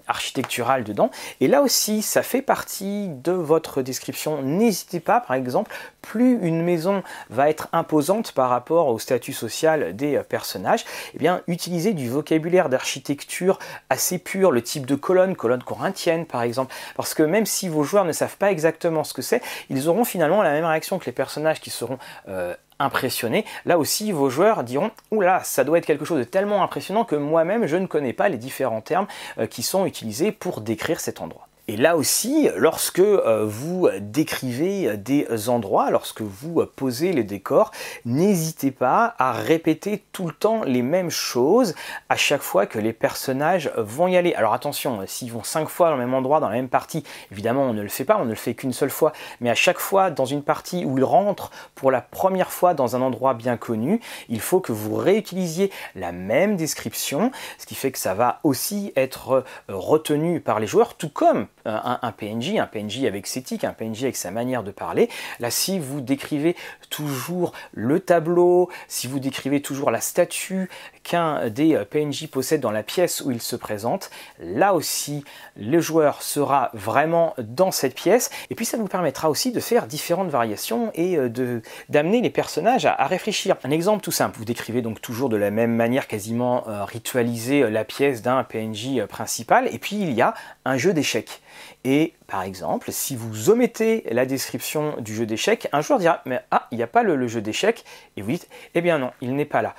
architectural 0.06 0.84
dedans. 0.84 1.10
Et 1.40 1.48
là 1.48 1.62
aussi, 1.62 2.02
ça 2.02 2.22
fait 2.22 2.42
partie 2.42 3.08
de 3.08 3.32
votre 3.32 3.82
description. 3.82 4.42
N'hésitez 4.42 5.00
pas, 5.00 5.20
par 5.20 5.36
exemple, 5.36 5.72
plus 6.06 6.38
une 6.42 6.62
maison 6.62 7.02
va 7.30 7.50
être 7.50 7.68
imposante 7.72 8.32
par 8.32 8.48
rapport 8.48 8.88
au 8.88 8.98
statut 8.98 9.32
social 9.32 9.96
des 9.96 10.05
euh, 10.14 10.22
personnages, 10.22 10.84
eh 11.14 11.18
bien, 11.18 11.42
utiliser 11.48 11.92
du 11.94 12.08
vocabulaire 12.08 12.68
d'architecture 12.68 13.58
assez 13.90 14.18
pur, 14.18 14.52
le 14.52 14.62
type 14.62 14.86
de 14.86 14.94
colonne, 14.94 15.34
colonne 15.34 15.62
corinthienne 15.62 16.26
par 16.26 16.42
exemple, 16.42 16.72
parce 16.94 17.14
que 17.14 17.22
même 17.22 17.46
si 17.46 17.68
vos 17.68 17.82
joueurs 17.82 18.04
ne 18.04 18.12
savent 18.12 18.36
pas 18.36 18.50
exactement 18.50 19.02
ce 19.02 19.14
que 19.14 19.22
c'est, 19.22 19.42
ils 19.70 19.88
auront 19.88 20.04
finalement 20.04 20.42
la 20.42 20.52
même 20.52 20.64
réaction 20.64 20.98
que 20.98 21.06
les 21.06 21.12
personnages 21.12 21.60
qui 21.60 21.70
seront 21.70 21.98
euh, 22.28 22.54
impressionnés. 22.78 23.44
Là 23.64 23.78
aussi, 23.78 24.12
vos 24.12 24.30
joueurs 24.30 24.64
diront 24.64 24.90
Oula, 25.10 25.42
ça 25.44 25.64
doit 25.64 25.78
être 25.78 25.86
quelque 25.86 26.04
chose 26.04 26.18
de 26.18 26.24
tellement 26.24 26.62
impressionnant 26.62 27.04
que 27.04 27.16
moi-même 27.16 27.66
je 27.66 27.76
ne 27.76 27.86
connais 27.86 28.12
pas 28.12 28.28
les 28.28 28.38
différents 28.38 28.82
termes 28.82 29.06
euh, 29.38 29.46
qui 29.46 29.62
sont 29.62 29.86
utilisés 29.86 30.32
pour 30.32 30.60
décrire 30.60 31.00
cet 31.00 31.20
endroit. 31.20 31.45
Et 31.68 31.76
là 31.76 31.96
aussi, 31.96 32.48
lorsque 32.56 33.00
euh, 33.00 33.44
vous 33.44 33.88
décrivez 34.00 34.96
des 34.96 35.48
endroits, 35.48 35.90
lorsque 35.90 36.20
vous 36.20 36.64
posez 36.64 37.12
les 37.12 37.24
décors, 37.24 37.72
n'hésitez 38.04 38.70
pas 38.70 39.16
à 39.18 39.32
répéter 39.32 40.04
tout 40.12 40.28
le 40.28 40.32
temps 40.32 40.62
les 40.62 40.82
mêmes 40.82 41.10
choses 41.10 41.74
à 42.08 42.14
chaque 42.14 42.42
fois 42.42 42.66
que 42.66 42.78
les 42.78 42.92
personnages 42.92 43.72
vont 43.76 44.06
y 44.06 44.16
aller. 44.16 44.32
Alors 44.34 44.54
attention, 44.54 45.00
s'ils 45.06 45.32
vont 45.32 45.42
cinq 45.42 45.68
fois 45.68 45.88
dans 45.88 45.96
le 45.96 46.02
même 46.02 46.14
endroit, 46.14 46.38
dans 46.38 46.48
la 46.48 46.54
même 46.54 46.68
partie, 46.68 47.02
évidemment 47.32 47.64
on 47.64 47.72
ne 47.72 47.82
le 47.82 47.88
fait 47.88 48.04
pas, 48.04 48.16
on 48.16 48.24
ne 48.24 48.30
le 48.30 48.36
fait 48.36 48.54
qu'une 48.54 48.72
seule 48.72 48.90
fois, 48.90 49.12
mais 49.40 49.50
à 49.50 49.56
chaque 49.56 49.80
fois 49.80 50.10
dans 50.10 50.24
une 50.24 50.44
partie 50.44 50.84
où 50.84 50.98
ils 50.98 51.04
rentrent 51.04 51.50
pour 51.74 51.90
la 51.90 52.00
première 52.00 52.52
fois 52.52 52.74
dans 52.74 52.94
un 52.94 53.02
endroit 53.02 53.34
bien 53.34 53.56
connu, 53.56 54.00
il 54.28 54.40
faut 54.40 54.60
que 54.60 54.70
vous 54.70 54.94
réutilisiez 54.94 55.72
la 55.96 56.12
même 56.12 56.54
description, 56.54 57.32
ce 57.58 57.66
qui 57.66 57.74
fait 57.74 57.90
que 57.90 57.98
ça 57.98 58.14
va 58.14 58.38
aussi 58.44 58.92
être 58.94 59.42
retenu 59.68 60.38
par 60.40 60.60
les 60.60 60.68
joueurs, 60.68 60.94
tout 60.94 61.10
comme 61.10 61.48
un, 61.66 62.12
PNJ, 62.12 62.56
un 62.56 62.66
PNJ 62.66 63.04
avec 63.04 63.26
ses 63.26 63.42
tics, 63.42 63.64
un 63.64 63.72
PNJ 63.72 64.04
avec 64.04 64.16
sa 64.16 64.30
manière 64.30 64.62
de 64.62 64.70
parler. 64.70 65.08
Là, 65.40 65.50
si 65.50 65.78
vous 65.78 66.00
décrivez 66.00 66.56
toujours 66.90 67.52
le 67.72 68.00
tableau, 68.00 68.70
si 68.88 69.06
vous 69.06 69.18
décrivez 69.18 69.60
toujours 69.60 69.90
la 69.90 70.00
statue 70.00 70.68
qu'un 71.02 71.48
des 71.48 71.80
PNJ 71.90 72.28
possède 72.28 72.60
dans 72.60 72.70
la 72.70 72.82
pièce 72.82 73.20
où 73.20 73.30
il 73.30 73.42
se 73.42 73.56
présente, 73.56 74.10
là 74.40 74.74
aussi, 74.74 75.24
le 75.56 75.80
joueur 75.80 76.22
sera 76.22 76.70
vraiment 76.74 77.34
dans 77.38 77.70
cette 77.70 77.94
pièce. 77.94 78.30
Et 78.50 78.54
puis, 78.54 78.64
ça 78.64 78.76
vous 78.76 78.88
permettra 78.88 79.30
aussi 79.30 79.52
de 79.52 79.60
faire 79.60 79.86
différentes 79.86 80.28
variations 80.28 80.90
et 80.94 81.16
euh, 81.16 81.60
d'amener 81.88 82.20
les 82.20 82.30
personnages 82.30 82.86
à, 82.86 83.06
réfléchir. 83.06 83.56
Un 83.64 83.70
exemple 83.70 84.02
tout 84.02 84.12
simple, 84.12 84.38
vous 84.38 84.44
décrivez 84.44 84.82
donc 84.82 85.00
toujours 85.00 85.28
de 85.28 85.36
la 85.36 85.50
même 85.50 85.74
manière 85.74 86.06
quasiment 86.06 86.64
euh, 86.68 86.84
ritualisée 86.84 87.62
euh, 87.62 87.70
la 87.70 87.84
pièce 87.84 88.22
d'un 88.22 88.42
PNJ 88.44 89.04
principal, 89.08 89.68
et 89.72 89.78
puis 89.78 89.96
il 89.96 90.12
y 90.12 90.22
a 90.22 90.34
un 90.64 90.76
jeu 90.76 90.92
d'échecs. 90.92 91.40
Et 91.84 92.14
par 92.26 92.42
exemple, 92.42 92.92
si 92.92 93.16
vous 93.16 93.50
omettez 93.50 94.04
la 94.10 94.26
description 94.26 94.96
du 94.98 95.14
jeu 95.14 95.26
d'échecs, 95.26 95.68
un 95.72 95.80
joueur 95.80 95.98
dira 95.98 96.22
Mais 96.26 96.40
ah, 96.50 96.66
il 96.70 96.76
n'y 96.78 96.82
a 96.82 96.88
pas 96.88 97.02
le, 97.02 97.26
jeu 97.28 97.40
d'échecs. 97.40 97.84
Et 98.16 98.22
vous 98.22 98.30
dites 98.30 98.48
Eh 98.74 98.80
bien 98.80 98.98
non, 98.98 99.12
il 99.20 99.34
n'est 99.34 99.44
pas 99.44 99.62
là. 99.62 99.74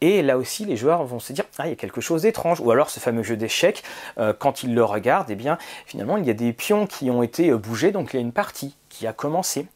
Et 0.00 0.20
là 0.20 0.36
aussi, 0.36 0.64
les 0.64 0.76
joueurs 0.76 1.04
vont 1.04 1.20
se 1.20 1.32
dire 1.32 1.44
Ah, 1.58 1.66
il 1.66 1.70
y 1.70 1.72
a 1.72 1.76
quelque 1.76 2.00
chose 2.00 2.22
d'étrange. 2.22 2.60
Ou 2.60 2.70
alors, 2.70 2.90
ce 2.90 2.98
fameux 2.98 3.22
jeu 3.22 3.36
d'échecs, 3.36 3.82
euh, 4.18 4.32
quand 4.36 4.62
ils 4.62 4.74
le 4.74 4.84
regardent, 4.84 5.30
eh 5.30 5.36
bien, 5.36 5.58
finalement, 5.86 6.16
il 6.16 6.26
y 6.26 6.30
a 6.30 6.34
des 6.34 6.52
pions 6.52 6.86
qui 6.86 7.10
ont 7.10 7.22
été 7.22 7.50
euh, 7.50 7.58
bougés, 7.58 7.92
donc 7.92 8.12
il 8.12 8.16
y 8.16 8.18
a 8.18 8.22
une 8.22 8.32
partie 8.32 8.76
a 9.06 9.12
commencé. 9.12 9.66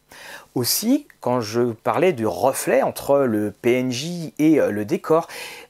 Aussi, 0.55 1.07
quand 1.19 1.41
je 1.41 1.71
parlais 1.71 2.13
du 2.13 2.25
reflet 2.25 2.81
entre 2.81 3.19
le 3.19 3.51
PNJ 3.51 4.31
et 4.39 4.59
euh, 4.59 4.71
le 4.71 4.85
décor, 4.85 5.27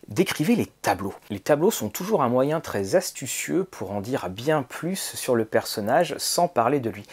décrivez 0.07 0.55
les 0.55 0.65
tableaux. 0.65 1.15
Les 1.29 1.39
tableaux 1.39 1.71
sont 1.71 1.89
toujours 1.89 2.23
un 2.23 2.29
moyen 2.29 2.59
très 2.61 2.95
astucieux 2.95 3.63
pour 3.63 3.91
en 3.91 4.01
dire 4.01 4.29
bien 4.29 4.63
plus 4.63 4.99
sur 5.15 5.35
le 5.35 5.45
personnage 5.45 6.15
sans 6.17 6.47
parler 6.47 6.79
de 6.79 6.89
lui. 6.89 7.05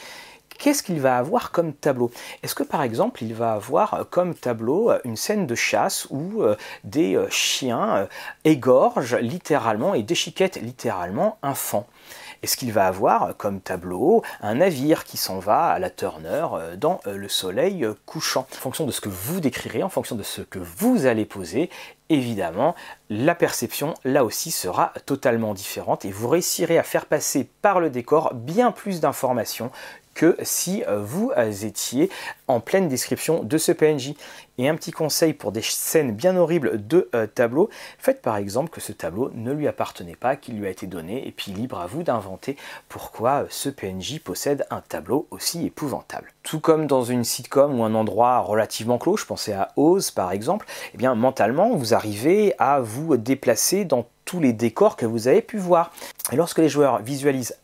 Qu'est-ce 0.59 0.83
qu'il 0.83 1.01
va 1.01 1.19
avoir 1.19 1.51
comme 1.51 1.73
tableau? 1.73 2.13
Est-ce 2.43 2.55
que 2.55 2.63
par 2.63 2.83
exemple 2.83 3.25
il 3.25 3.35
va 3.35 3.55
avoir 3.55 4.07
comme 4.11 4.35
tableau 4.35 4.93
une 5.05 5.17
scène 5.17 5.47
de 5.47 5.55
chasse 5.55 6.07
où 6.11 6.43
euh, 6.43 6.57
des 6.85 7.17
euh, 7.17 7.29
chiens 7.29 8.09
égorgent 8.45 9.17
littéralement 9.17 9.95
et 9.95 10.03
déchiquettent 10.03 10.61
littéralement 10.63 11.39
un 11.43 11.55
fan? 11.55 11.85
Est-ce 12.45 12.59
qu'il 12.59 12.73
va 12.73 12.87
avoir 12.87 13.35
comme 13.39 13.63
tableau 13.63 14.23
un 14.43 14.57
navire 14.57 15.05
qui 15.05 15.17
s'en 15.17 15.39
va 15.39 15.69
à 15.69 15.79
la 15.79 15.89
Turner 15.89 16.47
euh, 16.53 16.77
dans 16.77 17.01
euh, 17.07 17.17
le 17.17 17.29
soleil 17.29 17.87
euh, 17.87 17.95
couchant. 18.05 18.47
En 18.53 18.57
fonction 18.57 18.85
de 18.85 18.93
ce 18.93 19.01
que 19.01 19.09
vous 19.09 19.41
décrirez, 19.41 19.83
en 19.83 19.89
fonction 19.89 20.15
de 20.15 20.23
ce 20.23 20.43
que 20.43 20.59
vous 20.59 21.07
allez 21.07 21.25
poser, 21.25 21.71
évidemment, 22.11 22.75
la 23.09 23.35
perception, 23.35 23.95
là 24.05 24.27
aussi, 24.27 24.51
sera 24.51 24.93
totalement 25.07 25.55
différente 25.55 26.05
et 26.05 26.13
vous 26.13 26.29
réussirez 26.29 26.77
à 26.77 26.83
faire 26.83 27.07
passer 27.07 27.49
par 27.63 27.81
le 27.81 27.89
décor 27.89 28.35
bien 28.35 28.73
plus 28.73 29.01
d'informations 29.01 29.71
que 30.15 30.37
si 30.43 30.83
vous 30.89 31.33
étiez 31.37 32.11
en 32.49 32.61
pleine 32.61 32.89
description 32.89 33.43
de 33.43 33.59
ce 33.59 33.73
PNJ. 33.73 34.15
Et 34.57 34.69
un 34.69 34.77
petit 34.77 34.93
conseil 34.93 35.33
pour 35.33 35.51
des 35.51 35.63
scènes 35.63 36.13
bien 36.13 36.37
horribles 36.37 36.87
de 36.87 37.09
euh, 37.15 37.27
tableau, 37.27 37.71
faites 37.99 38.23
par 38.23 38.37
exemple 38.37 38.71
que 38.71 38.81
ce 38.81 38.93
tableau 38.93 39.31
ne 39.35 39.53
lui 39.53 39.67
appartenait 39.67 40.15
pas, 40.15 40.37
qu'il 40.37 40.57
lui 40.57 40.67
a 40.67 40.71
été 40.71 40.87
donné, 40.87 41.27
et 41.27 41.33
puis 41.33 41.51
libre 41.51 41.81
à 41.81 41.87
vous 41.87 42.05
d'inventer 42.05 42.57
pourquoi 42.89 43.43
euh, 43.43 43.47
ce 43.51 43.69
PNJ 43.69 44.21
possède 44.21 44.65
un 44.71 44.81
tableau 44.81 45.27
aussi 45.33 45.67
épouvantable. 45.67 46.33
Tout 46.45 46.61
comme 46.61 46.87
dans 46.87 47.03
une 47.03 47.25
sitcom 47.25 47.81
ou 47.81 47.83
un 47.83 47.95
endroit 47.95 48.39
relativement 48.39 48.99
clos, 48.99 49.17
je 49.17 49.27
pensais 49.27 49.55
à 49.55 49.73
Oz 49.77 50.13
par 50.13 50.31
exemple, 50.31 50.67
eh 50.95 50.99
bien 50.99 51.17
mentalement 51.17 51.75
vous 51.75 51.93
arrivez 51.93 52.55
à 52.59 52.81
vous 52.81 53.17
déplacer 53.17 53.85
dans 53.85 54.07
tous 54.25 54.39
les 54.39 54.53
décors 54.53 54.97
que 54.97 55.05
vous 55.05 55.27
avez 55.27 55.43
pu 55.43 55.59
voir. 55.59 55.91
Et 56.31 56.37
lorsque 56.37 56.59
les 56.59 56.69
joueurs 56.69 57.03
visualisent 57.03 57.57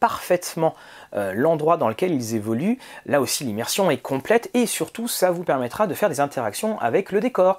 parfaitement 0.00 0.74
l'endroit 1.12 1.76
dans 1.76 1.88
lequel 1.88 2.12
ils 2.12 2.34
évoluent, 2.34 2.78
là 3.06 3.20
aussi 3.20 3.44
l'immersion 3.44 3.90
est 3.90 3.96
complète 3.98 4.50
et 4.54 4.66
surtout 4.66 5.08
ça 5.08 5.30
vous 5.30 5.44
permettra 5.44 5.86
de 5.86 5.94
faire 5.94 6.08
des 6.08 6.20
interactions 6.20 6.78
avec 6.80 7.12
le 7.12 7.20
décor. 7.20 7.58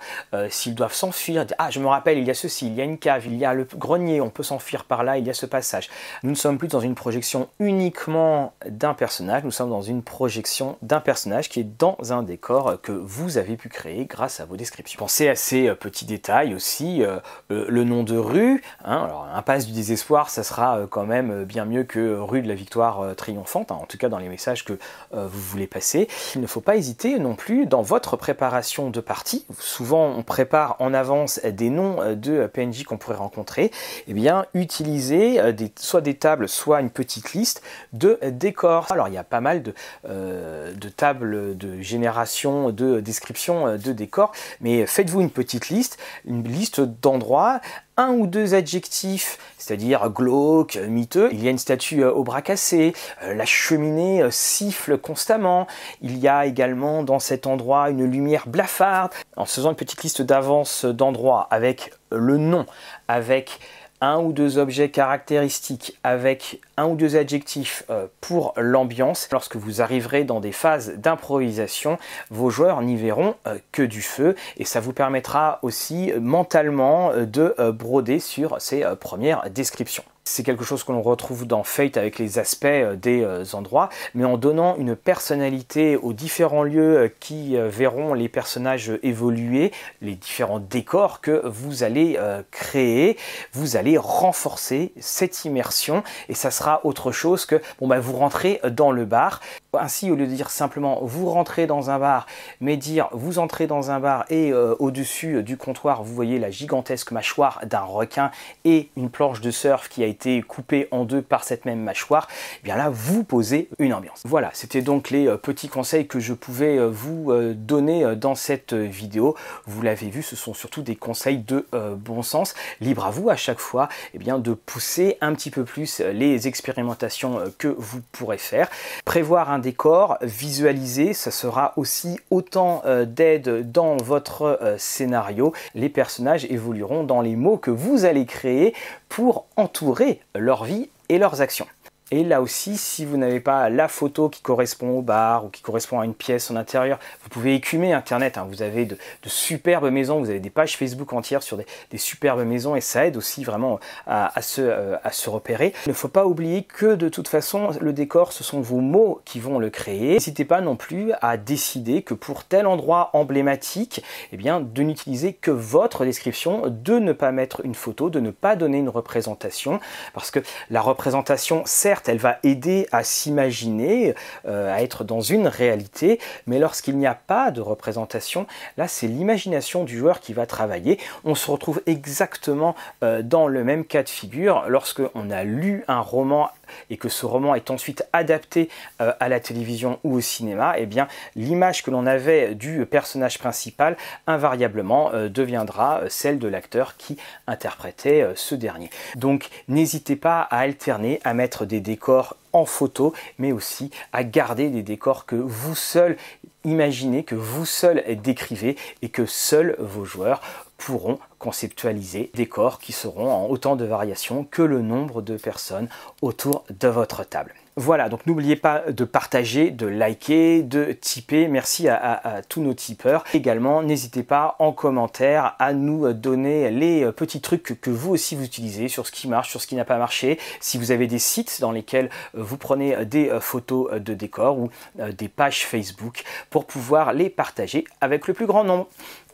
S'ils 0.50 0.76
doivent 0.76 0.94
s'enfuir, 0.94 1.46
ah 1.58 1.70
je 1.70 1.80
me 1.80 1.88
rappelle, 1.88 2.18
il 2.18 2.26
y 2.26 2.32
a 2.32 2.34
ceci, 2.34 2.68
il 2.68 2.74
y 2.74 2.82
a 2.82 2.84
une 2.84 2.98
cave, 2.98 3.26
il 3.26 3.36
y 3.36 3.46
a 3.46 3.54
le 3.54 3.68
grenier, 3.76 4.22
on 4.22 4.30
peut 4.30 4.44
s'enfuir 4.44 4.86
par 4.86 5.04
là, 5.04 5.18
il 5.18 5.26
y 5.26 5.30
a 5.30 5.34
ce 5.34 5.46
passage. 5.46 5.90
Nous 6.24 6.32
ne 6.32 6.36
sommes 6.36 6.58
plus 6.58 6.68
dans 6.68 6.80
une 6.80 6.96
projection 6.96 7.50
uniquement 7.60 8.54
d'un 8.68 8.94
personnage, 8.94 9.44
nous 9.44 9.52
sommes 9.52 9.70
dans 9.70 9.82
une 9.82 10.04
projection 10.04 10.78
d'un 10.82 11.00
personnage 11.00 11.50
qui 11.50 11.60
est 11.60 11.78
dans 11.78 11.98
un 12.10 12.24
décor 12.24 12.82
que 12.82 12.92
vous 12.92 13.38
avez 13.38 13.58
pu 13.58 13.70
créer 13.70 14.06
grâce 14.06 14.40
à 14.40 14.46
vos 14.46 14.56
descriptions. 14.56 14.98
Pensez 14.98 15.30
à 15.30 15.36
ces 15.36 15.74
petits 15.76 16.06
détails 16.06 16.54
aussi, 16.54 17.04
le 17.50 17.84
nom 17.84 18.04
de 18.04 18.18
rue, 18.18 18.62
hein, 18.84 19.04
alors 19.06 19.28
impasse 19.34 19.66
du 19.66 19.74
désespoir, 19.74 20.30
ça 20.30 20.44
sera 20.44 20.82
quand 20.90 21.06
même 21.06 21.44
bien 21.44 21.66
mieux 21.66 21.84
que 21.84 22.18
rue 22.18 22.42
de 22.42 22.48
la 22.48 22.56
victoire 22.56 23.16
triomphante, 23.38 23.72
hein, 23.72 23.78
en 23.82 23.86
tout 23.86 23.98
cas 23.98 24.10
dans 24.10 24.18
les 24.18 24.30
messages 24.30 24.66
que 24.66 24.74
vous 25.12 25.40
voulez 25.40 25.68
passer. 25.68 26.08
Il 26.36 26.42
ne 26.42 26.48
faut 26.48 26.62
pas 26.62 26.76
hésiter 26.76 27.20
non 27.20 27.36
plus 27.36 27.66
dans 27.66 27.82
votre 27.82 28.18
préparation 28.18 28.90
de 28.90 29.00
partie, 29.00 29.46
souvent 29.60 30.08
on 30.08 30.24
prépare 30.24 30.76
en 30.80 30.94
avance 30.94 31.40
des 31.44 31.70
noms 31.70 32.16
de 32.16 32.48
PNJ 32.48 32.84
qu'on 32.84 32.98
pourrait 32.98 33.16
rencontrer, 33.16 33.72
eh 34.08 34.14
bien 34.14 34.46
utiliser 34.54 35.40
soit 35.78 36.02
des 36.02 36.16
tables, 36.16 36.50
soit 36.50 36.82
une 36.82 36.90
petite 36.90 37.34
liste 37.34 37.62
de 37.94 38.20
décors. 38.24 38.92
Alors 38.92 39.08
il 39.08 39.14
y 39.14 39.18
a 39.18 39.24
pas 39.24 39.42
mal 39.42 39.64
de, 39.64 39.74
de 40.08 40.90
tables 40.90 41.58
de 41.58 41.82
génération, 41.82 42.72
de 42.72 43.00
description 43.00 43.78
de 43.78 43.92
décors, 43.92 44.32
mais 44.62 44.86
faites-vous 44.86 45.22
une 45.22 45.32
petite 45.32 45.70
liste, 45.70 45.98
une 46.26 46.44
liste 46.44 46.82
d'endroits 46.82 47.60
un 47.98 48.12
ou 48.12 48.28
deux 48.28 48.54
adjectifs, 48.54 49.40
c'est-à-dire 49.58 50.10
glauque, 50.12 50.78
miteux. 50.88 51.30
Il 51.32 51.44
y 51.44 51.48
a 51.48 51.52
une 51.52 51.58
statue 51.58 52.04
euh, 52.04 52.12
au 52.12 52.24
bras 52.24 52.44
cassé, 52.44 52.94
euh, 53.24 53.34
la 53.34 53.46
cheminée 53.46 54.22
euh, 54.22 54.30
siffle 54.32 55.00
constamment. 55.00 55.68
Il 56.02 56.18
y 56.18 56.28
a 56.28 56.46
également 56.46 57.02
dans 57.04 57.20
cet 57.20 57.48
endroit 57.48 57.90
une 57.90 58.06
lumière 58.06 58.48
blafarde. 58.48 59.12
En 59.36 59.46
faisant 59.46 59.72
une 59.72 59.76
petite 59.76 60.04
liste 60.04 60.22
d'avance 60.22 60.86
d'endroits 60.86 61.48
avec 61.50 61.92
le 62.12 62.38
nom, 62.38 62.66
avec 63.08 63.60
un 64.02 64.20
ou 64.20 64.32
deux 64.32 64.58
objets 64.58 64.90
caractéristiques 64.90 65.98
avec 66.04 66.62
un 66.78 66.86
ou 66.88 66.96
deux 66.96 67.16
adjectifs 67.16 67.84
euh, 67.90 68.08
pour 68.22 68.54
l'ambiance. 68.58 69.28
Lorsque 69.32 69.56
vous 69.56 69.82
arriverez 69.82 70.24
dans 70.24 70.40
des 70.40 70.52
phases 70.52 70.94
d'improvisation, 70.98 71.98
vos 72.30 72.50
joueurs 72.50 72.82
n'y 72.82 72.96
verront 72.96 73.36
euh, 73.48 73.58
que 73.72 73.84
du 73.84 74.02
feu 74.02 74.36
et 74.58 74.66
ça 74.66 74.80
vous 74.80 74.94
permettra 74.94 75.60
aussi 75.62 76.12
euh, 76.12 76.20
mentalement 76.20 77.12
de 77.16 77.56
broder 77.72 78.20
sur 78.20 78.60
ces 78.60 78.84
premières 79.00 79.50
descriptions. 79.50 80.04
C'est 80.30 80.44
quelque 80.44 80.66
chose 80.66 80.84
que 80.84 80.92
l'on 80.92 81.02
retrouve 81.02 81.48
dans 81.48 81.64
Fate 81.64 81.96
avec 81.96 82.20
les 82.20 82.38
aspects 82.38 82.66
euh, 82.66 82.98
des 82.98 83.24
euh, 83.24 83.46
endroits, 83.54 83.88
mais 84.14 84.26
en 84.26 84.38
donnant 84.38 84.76
une 84.76 84.94
personnalité 84.94 85.96
aux 85.96 86.12
différents 86.12 86.64
lieux 86.64 86.98
euh, 86.98 87.08
qui 87.22 87.56
verront 87.58 88.14
les 88.14 88.28
personnages 88.28 88.92
évoluer, 89.04 89.72
les 90.02 90.16
différents 90.16 90.60
décors 90.60 91.22
que 91.22 91.48
vous 91.48 91.84
allez 91.84 92.20
créer, 92.52 93.18
vous 93.54 93.78
allez 93.78 93.98
renforcer 93.98 94.92
cette 95.00 95.46
immersion 95.46 96.04
et 96.28 96.34
ça 96.34 96.52
sera 96.52 96.82
autre 96.84 97.12
chose 97.12 97.46
que 97.46 97.62
bon 97.80 97.88
bah 97.88 98.00
vous 98.00 98.18
rentrez 98.18 98.60
dans 98.70 98.92
le 98.92 99.06
bar. 99.06 99.40
Ainsi, 99.74 100.10
au 100.12 100.16
lieu 100.16 100.26
de 100.26 100.34
dire 100.34 100.50
simplement 100.50 101.00
vous 101.02 101.30
rentrez 101.30 101.68
dans 101.68 101.90
un 101.90 102.00
bar, 102.00 102.26
mais 102.60 102.78
dire 102.78 103.08
vous 103.12 103.40
entrez 103.40 103.68
dans 103.68 103.92
un 103.92 104.00
bar 104.00 104.26
et 104.30 104.54
au-dessus 104.54 105.44
du 105.44 105.58
comptoir 105.58 106.04
vous 106.04 106.14
voyez 106.14 106.40
la 106.40 106.52
gigantesque 106.52 107.12
mâchoire 107.12 107.62
d'un 107.66 107.82
requin 107.82 108.32
et 108.66 108.90
une 108.98 109.10
planche 109.10 109.42
de 109.42 109.52
surf 109.52 109.88
qui 109.90 110.04
a 110.04 110.08
été 110.08 110.17
coupé 110.48 110.88
en 110.92 111.06
deux 111.06 111.22
par 111.22 111.44
cette 111.44 111.66
même 111.66 111.82
mâchoire, 111.82 112.28
et 112.30 112.60
eh 112.62 112.66
bien 112.66 112.76
là 112.76 112.90
vous 112.90 113.24
posez 113.24 113.70
une 113.80 113.94
ambiance. 113.94 114.22
Voilà, 114.26 114.50
c'était 114.54 114.82
donc 114.82 115.10
les 115.10 115.28
euh, 115.28 115.38
petits 115.38 115.70
conseils 115.70 116.08
que 116.08 116.20
je 116.20 116.34
pouvais 116.34 116.78
euh, 116.78 116.88
vous 116.88 117.32
euh, 117.32 117.54
donner 117.54 118.16
dans 118.16 118.36
cette 118.36 118.74
vidéo. 118.74 119.36
Vous 119.66 119.82
l'avez 119.82 120.10
vu, 120.10 120.22
ce 120.22 120.36
sont 120.36 120.54
surtout 120.54 120.82
des 120.82 120.96
conseils 120.96 121.38
de 121.38 121.66
bon 121.98 122.22
sens. 122.22 122.56
Libre 122.82 123.06
à 123.06 123.12
vous 123.12 123.30
à 123.30 123.36
chaque 123.36 123.60
fois 123.60 123.90
et 124.14 124.16
eh 124.16 124.18
bien, 124.20 124.40
de 124.40 124.54
pousser 124.54 125.18
un 125.22 125.34
petit 125.34 125.50
peu 125.50 125.64
plus 125.64 126.00
les 126.00 126.48
expérimentations 126.48 127.42
que 127.58 127.68
vous 127.68 128.02
pourrez 128.12 128.38
faire. 128.38 128.70
Prévoir 129.06 129.52
un 129.52 129.60
décor, 129.60 130.18
visualiser, 130.22 131.14
ça 131.14 131.32
sera 131.32 131.74
aussi 131.78 132.20
autant 132.30 132.84
d'aide 133.06 133.72
dans 133.72 133.98
votre 133.98 134.76
scénario. 134.78 135.54
Les 135.76 135.90
personnages 135.90 136.46
évolueront 136.46 137.04
dans 137.04 137.22
les 137.22 137.36
mots 137.36 137.58
que 137.58 137.72
vous 137.72 138.06
allez 138.06 138.26
créer 138.26 138.74
pour 139.10 139.46
entourer 139.56 140.22
leur 140.36 140.64
vie 140.64 140.90
et 141.10 141.18
leurs 141.18 141.42
actions. 141.42 141.68
Et 142.10 142.24
là 142.24 142.42
aussi, 142.42 142.78
si 142.78 143.04
vous 143.04 143.18
n'avez 143.18 143.42
pas 143.42 143.70
la 143.70 143.90
photo 143.90 144.30
qui 144.30 144.42
correspond 144.42 145.00
au 145.00 145.02
bar 145.02 145.44
ou 145.44 145.50
qui 145.50 145.62
correspond 145.62 146.00
à 146.00 146.06
une 146.06 146.14
pièce 146.14 146.50
en 146.50 146.56
intérieur, 146.56 147.00
vous 147.22 147.28
pouvez 147.28 147.54
écumer 147.54 147.92
Internet. 147.92 148.38
Hein. 148.38 148.48
Vous 148.50 148.62
avez 148.62 148.86
de, 148.86 148.98
superbes 149.26 149.92
maisons, 149.92 150.20
vous 150.20 150.30
avez 150.30 150.40
des 150.40 150.50
pages 150.50 150.78
Facebook 150.78 151.12
entières 151.12 151.44
sur 151.44 151.58
des, 151.58 151.98
superbes 151.98 152.46
maisons 152.46 152.78
et 152.78 152.82
ça 152.82 153.06
aide 153.06 153.18
aussi 153.18 153.44
vraiment 153.44 153.82
à, 154.06 154.42
se, 154.42 154.62
euh, 154.62 154.96
à 155.04 155.12
se 155.12 155.30
repérer. 155.30 155.74
Il 155.86 155.90
ne 155.90 155.94
faut 155.94 156.08
pas 156.08 156.26
oublier 156.26 156.64
que 156.64 156.96
de 156.96 157.10
toute 157.10 157.28
façon, 157.28 157.72
le 157.82 157.92
décor, 157.92 158.32
ce 158.32 158.42
sont 158.42 158.62
vos 158.62 158.80
mots 158.80 159.20
qui 159.26 159.42
vont 159.42 159.60
le 159.60 159.70
créer. 159.70 160.14
N'hésitez 160.14 160.46
pas 160.46 160.62
non 160.62 160.78
plus 160.78 161.12
à 161.22 161.36
décider 161.36 162.04
que 162.04 162.14
pour 162.14 162.46
tel 162.46 162.68
endroit 162.68 163.10
emblématique, 163.12 164.02
eh 164.32 164.38
bien, 164.38 164.62
de 164.62 164.82
n'utiliser 164.82 165.34
que 165.34 165.52
votre 165.52 166.06
description, 166.06 166.64
de 166.68 167.00
ne 167.00 167.12
pas 167.12 167.34
mettre 167.34 167.66
une 167.66 167.76
photo, 167.76 168.10
de 168.10 168.22
ne 168.22 168.32
pas 168.32 168.56
donner 168.56 168.78
une 168.78 168.88
représentation, 168.88 169.82
parce 170.14 170.32
que 170.32 170.40
la 170.70 170.80
représentation, 170.80 171.64
certes, 171.66 171.97
elle 172.06 172.18
va 172.18 172.38
aider 172.44 172.88
à 172.92 173.04
s'imaginer, 173.04 174.16
euh, 174.48 174.74
à 174.74 174.82
être 174.82 175.04
dans 175.04 175.22
une 175.22 175.48
réalité, 175.48 176.20
mais 176.46 176.60
lorsqu'il 176.60 176.98
n'y 176.98 177.08
a 177.08 177.16
pas 177.16 177.52
de 177.52 177.62
représentation, 177.62 178.48
là 178.78 178.88
c'est 178.88 179.08
l'imagination 179.08 179.84
du 179.84 179.98
joueur 179.98 180.20
qui 180.20 180.34
va 180.34 180.46
travailler. 180.46 181.00
On 181.24 181.36
se 181.36 181.50
retrouve 181.50 181.82
exactement 181.86 182.76
euh, 183.04 183.22
dans 183.22 183.48
le 183.48 183.64
même 183.64 183.86
cas 183.86 184.04
de 184.04 184.10
figure 184.10 184.66
lorsque 184.68 185.02
on 185.16 185.30
a 185.30 185.44
lu 185.44 185.84
un 185.88 186.02
roman 186.02 186.50
et 186.90 186.98
que 186.98 187.10
ce 187.10 187.26
roman 187.26 187.56
est 187.56 187.72
ensuite 187.72 188.06
adapté 188.14 188.70
euh, 189.02 189.14
à 189.20 189.30
la 189.30 189.40
télévision 189.40 190.00
ou 190.04 190.16
au 190.16 190.22
cinéma, 190.22 190.76
eh 190.78 190.86
bien 190.86 191.08
l'image 191.36 191.84
que 191.84 191.92
l'on 191.92 192.06
avait 192.06 192.56
du 192.56 192.86
personnage 192.86 193.40
principal 193.40 193.98
invariablement 194.26 195.12
euh, 195.14 195.30
deviendra 195.30 196.00
euh, 196.00 196.08
celle 196.10 196.40
de 196.40 196.48
l'acteur 196.48 196.98
qui 196.98 197.18
interprétait 197.48 198.28
ce 198.36 198.56
dernier. 198.56 198.90
Donc 199.16 199.50
n'hésitez 199.68 200.16
pas 200.16 200.42
à 200.42 200.60
alterner, 200.60 201.20
à 201.24 201.34
mettre 201.34 201.66
des 201.66 201.80
décors 201.80 202.36
en 202.54 202.66
photo, 202.66 203.14
mais 203.38 203.52
aussi 203.52 203.92
à 204.14 204.24
garder 204.24 204.70
des 204.70 204.84
décors 204.84 205.26
que 205.26 205.36
vous 205.36 205.76
seul 205.76 206.18
imaginez, 206.64 207.24
que 207.24 207.36
vous 207.36 207.66
seul 207.66 208.04
décrivez 208.22 208.76
et 209.02 209.10
que 209.10 209.26
seuls 209.26 209.76
vos 209.80 210.06
joueurs 210.06 210.42
pourront 210.78 211.20
conceptualiser 211.40 212.32
des 212.34 212.48
corps 212.48 212.80
qui 212.80 212.94
seront 212.94 213.32
en 213.32 213.48
autant 213.48 213.76
de 213.76 213.86
variations 213.86 214.44
que 214.44 214.62
le 214.62 214.82
nombre 214.82 215.22
de 215.22 215.38
personnes 215.38 215.90
autour 216.22 216.64
de 216.70 216.88
votre 216.88 217.24
table. 217.24 217.54
Voilà, 217.80 218.10
donc 218.10 218.26
n'oubliez 218.26 218.56
pas 218.56 218.92
de 218.92 219.04
partager, 219.04 219.70
de 219.70 219.86
liker, 219.86 220.64
de 220.64 220.94
tiper. 220.94 221.48
Merci 221.48 221.88
à, 221.88 222.42
tous 222.50 222.60
nos 222.60 222.74
tipeurs. 222.74 223.24
Également, 223.36 223.84
n'hésitez 223.84 224.24
pas 224.24 224.56
en 224.58 224.72
commentaire 224.72 225.56
à 225.60 225.74
nous 225.74 226.12
donner 226.12 226.72
les 226.72 227.12
petits 227.12 227.40
trucs 227.40 227.80
que, 227.80 227.92
vous 227.92 228.14
aussi 228.14 228.36
vous 228.36 228.46
utilisez 228.46 228.88
sur 228.88 229.06
ce 229.06 229.12
qui 229.12 229.28
marche, 229.28 229.52
sur 229.52 229.62
ce 229.62 229.68
qui 229.68 229.76
n'a 229.76 229.86
pas 229.86 230.00
marché. 230.00 230.40
Si 230.60 230.80
vous 230.80 230.90
avez 230.90 231.06
des 231.06 231.20
sites 231.20 231.62
dans 231.62 231.72
lesquels 231.72 232.10
vous 232.34 232.58
prenez 232.58 233.06
des 233.06 233.30
photos 233.42 234.02
de 234.02 234.16
décors 234.16 234.58
ou 234.58 234.72
euh, 235.00 235.12
des 235.12 235.28
pages 235.28 235.64
Facebook 235.64 236.24
pour 236.50 236.66
pouvoir 236.66 237.14
les 237.14 237.30
partager 237.30 237.86
avec 238.02 238.28
le 238.28 238.34
plus 238.34 238.48
grand 238.48 238.64
nombre. 238.64 238.88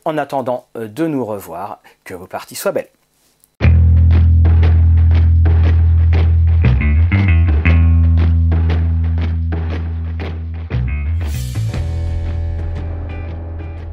En 0.04 0.18
attendant 0.18 0.66
euh, 0.76 0.88
de 0.88 1.06
nous 1.06 1.24
revoir, 1.24 1.80
que 2.04 2.14
vos 2.14 2.26
parties 2.26 2.54
soient 2.54 2.72
belles. 2.72 2.90